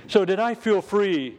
So, 0.06 0.24
did 0.24 0.38
I 0.38 0.54
feel 0.54 0.80
free? 0.80 1.36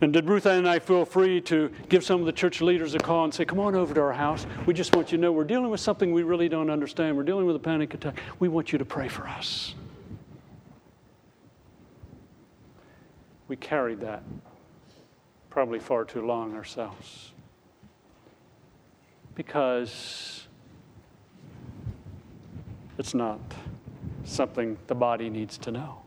And 0.00 0.12
did 0.12 0.28
Ruth 0.28 0.46
and 0.46 0.68
I 0.68 0.78
feel 0.78 1.04
free 1.04 1.40
to 1.42 1.70
give 1.88 2.04
some 2.04 2.20
of 2.20 2.26
the 2.26 2.32
church 2.32 2.60
leaders 2.60 2.94
a 2.94 2.98
call 2.98 3.24
and 3.24 3.34
say, 3.34 3.44
Come 3.44 3.58
on 3.60 3.74
over 3.74 3.94
to 3.94 4.00
our 4.00 4.12
house. 4.12 4.46
We 4.66 4.74
just 4.74 4.94
want 4.94 5.10
you 5.10 5.18
to 5.18 5.22
know 5.22 5.32
we're 5.32 5.44
dealing 5.44 5.70
with 5.70 5.80
something 5.80 6.12
we 6.12 6.22
really 6.22 6.48
don't 6.48 6.70
understand. 6.70 7.16
We're 7.16 7.22
dealing 7.22 7.46
with 7.46 7.56
a 7.56 7.60
panic 7.60 7.94
attack. 7.94 8.18
We 8.38 8.48
want 8.48 8.72
you 8.72 8.78
to 8.78 8.84
pray 8.84 9.08
for 9.08 9.26
us. 9.26 9.74
We 13.48 13.56
carried 13.56 14.00
that 14.00 14.22
probably 15.50 15.78
far 15.78 16.04
too 16.04 16.24
long 16.26 16.54
ourselves. 16.54 17.32
Because 19.34 20.46
it's 22.98 23.14
not 23.14 23.40
something 24.24 24.76
the 24.86 24.94
body 24.94 25.30
needs 25.30 25.56
to 25.58 25.70
know. 25.70 26.02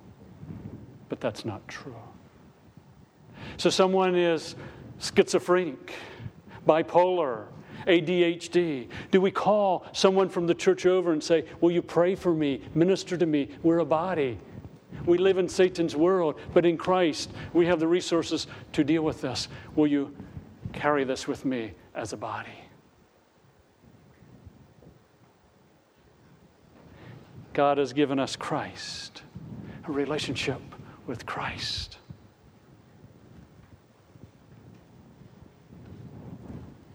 But 1.09 1.19
that's 1.19 1.45
not 1.45 1.67
true. 1.67 1.95
So, 3.57 3.69
someone 3.69 4.15
is 4.15 4.55
schizophrenic, 4.99 5.93
bipolar, 6.67 7.45
ADHD. 7.87 8.87
Do 9.09 9.21
we 9.21 9.31
call 9.31 9.85
someone 9.93 10.29
from 10.29 10.47
the 10.47 10.53
church 10.53 10.85
over 10.85 11.11
and 11.11 11.23
say, 11.23 11.45
Will 11.59 11.71
you 11.71 11.81
pray 11.81 12.15
for 12.15 12.33
me? 12.33 12.61
Minister 12.75 13.17
to 13.17 13.25
me? 13.25 13.49
We're 13.63 13.79
a 13.79 13.85
body. 13.85 14.37
We 15.05 15.17
live 15.17 15.37
in 15.37 15.49
Satan's 15.49 15.95
world, 15.95 16.39
but 16.53 16.65
in 16.65 16.77
Christ, 16.77 17.31
we 17.53 17.65
have 17.65 17.79
the 17.79 17.87
resources 17.87 18.47
to 18.73 18.83
deal 18.83 19.03
with 19.03 19.21
this. 19.21 19.47
Will 19.75 19.87
you 19.87 20.15
carry 20.73 21.03
this 21.03 21.27
with 21.27 21.45
me 21.45 21.73
as 21.95 22.13
a 22.13 22.17
body? 22.17 22.49
God 27.53 27.77
has 27.77 27.91
given 27.91 28.19
us 28.19 28.35
Christ, 28.35 29.23
a 29.87 29.91
relationship 29.91 30.61
with 31.07 31.25
Christ. 31.25 31.97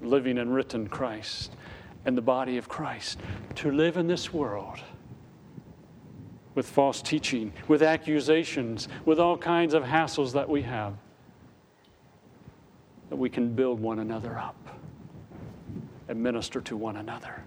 Living 0.01 0.39
and 0.39 0.55
written 0.55 0.89
Christ 0.89 1.53
and 2.05 2.17
the 2.17 2.23
body 2.23 2.57
of 2.57 2.69
Christ 2.69 3.19
to 3.57 3.73
live 3.73 3.97
in 3.97 4.07
this 4.07 4.33
world 4.33 4.79
with 6.57 6.67
false 6.67 7.03
teaching, 7.03 7.53
with 7.69 7.83
accusations, 7.83 8.89
with 9.05 9.21
all 9.21 9.37
kinds 9.37 9.75
of 9.75 9.85
hassles 9.85 10.33
that 10.33 10.49
we 10.49 10.63
have, 10.63 10.95
that 13.11 13.17
we 13.17 13.29
can 13.29 13.55
build 13.55 13.79
one 13.79 13.99
another 13.99 14.37
up 14.39 14.57
and 16.09 16.21
minister 16.21 16.61
to 16.63 16.75
one 16.75 16.97
another. 16.97 17.45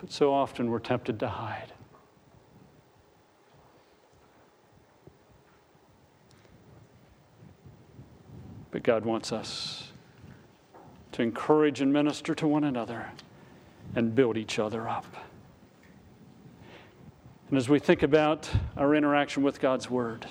But 0.00 0.10
so 0.10 0.34
often 0.34 0.70
we're 0.70 0.80
tempted 0.80 1.20
to 1.20 1.28
hide. 1.28 1.72
But 8.72 8.82
God 8.82 9.04
wants 9.04 9.32
us 9.32 9.92
to 11.12 11.22
encourage 11.22 11.80
and 11.80 11.92
minister 11.92 12.34
to 12.34 12.48
one 12.48 12.64
another 12.64 13.06
and 13.94 14.14
build 14.14 14.36
each 14.36 14.58
other 14.58 14.88
up. 14.88 15.06
And 17.48 17.58
as 17.58 17.68
we 17.68 17.78
think 17.78 18.02
about 18.02 18.48
our 18.76 18.94
interaction 18.94 19.42
with 19.42 19.60
God's 19.60 19.90
Word, 19.90 20.26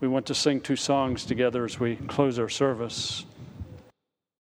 we 0.00 0.08
want 0.08 0.26
to 0.26 0.34
sing 0.34 0.60
two 0.60 0.76
songs 0.76 1.24
together 1.24 1.64
as 1.64 1.80
we 1.80 1.96
close 1.96 2.38
our 2.38 2.50
service. 2.50 3.24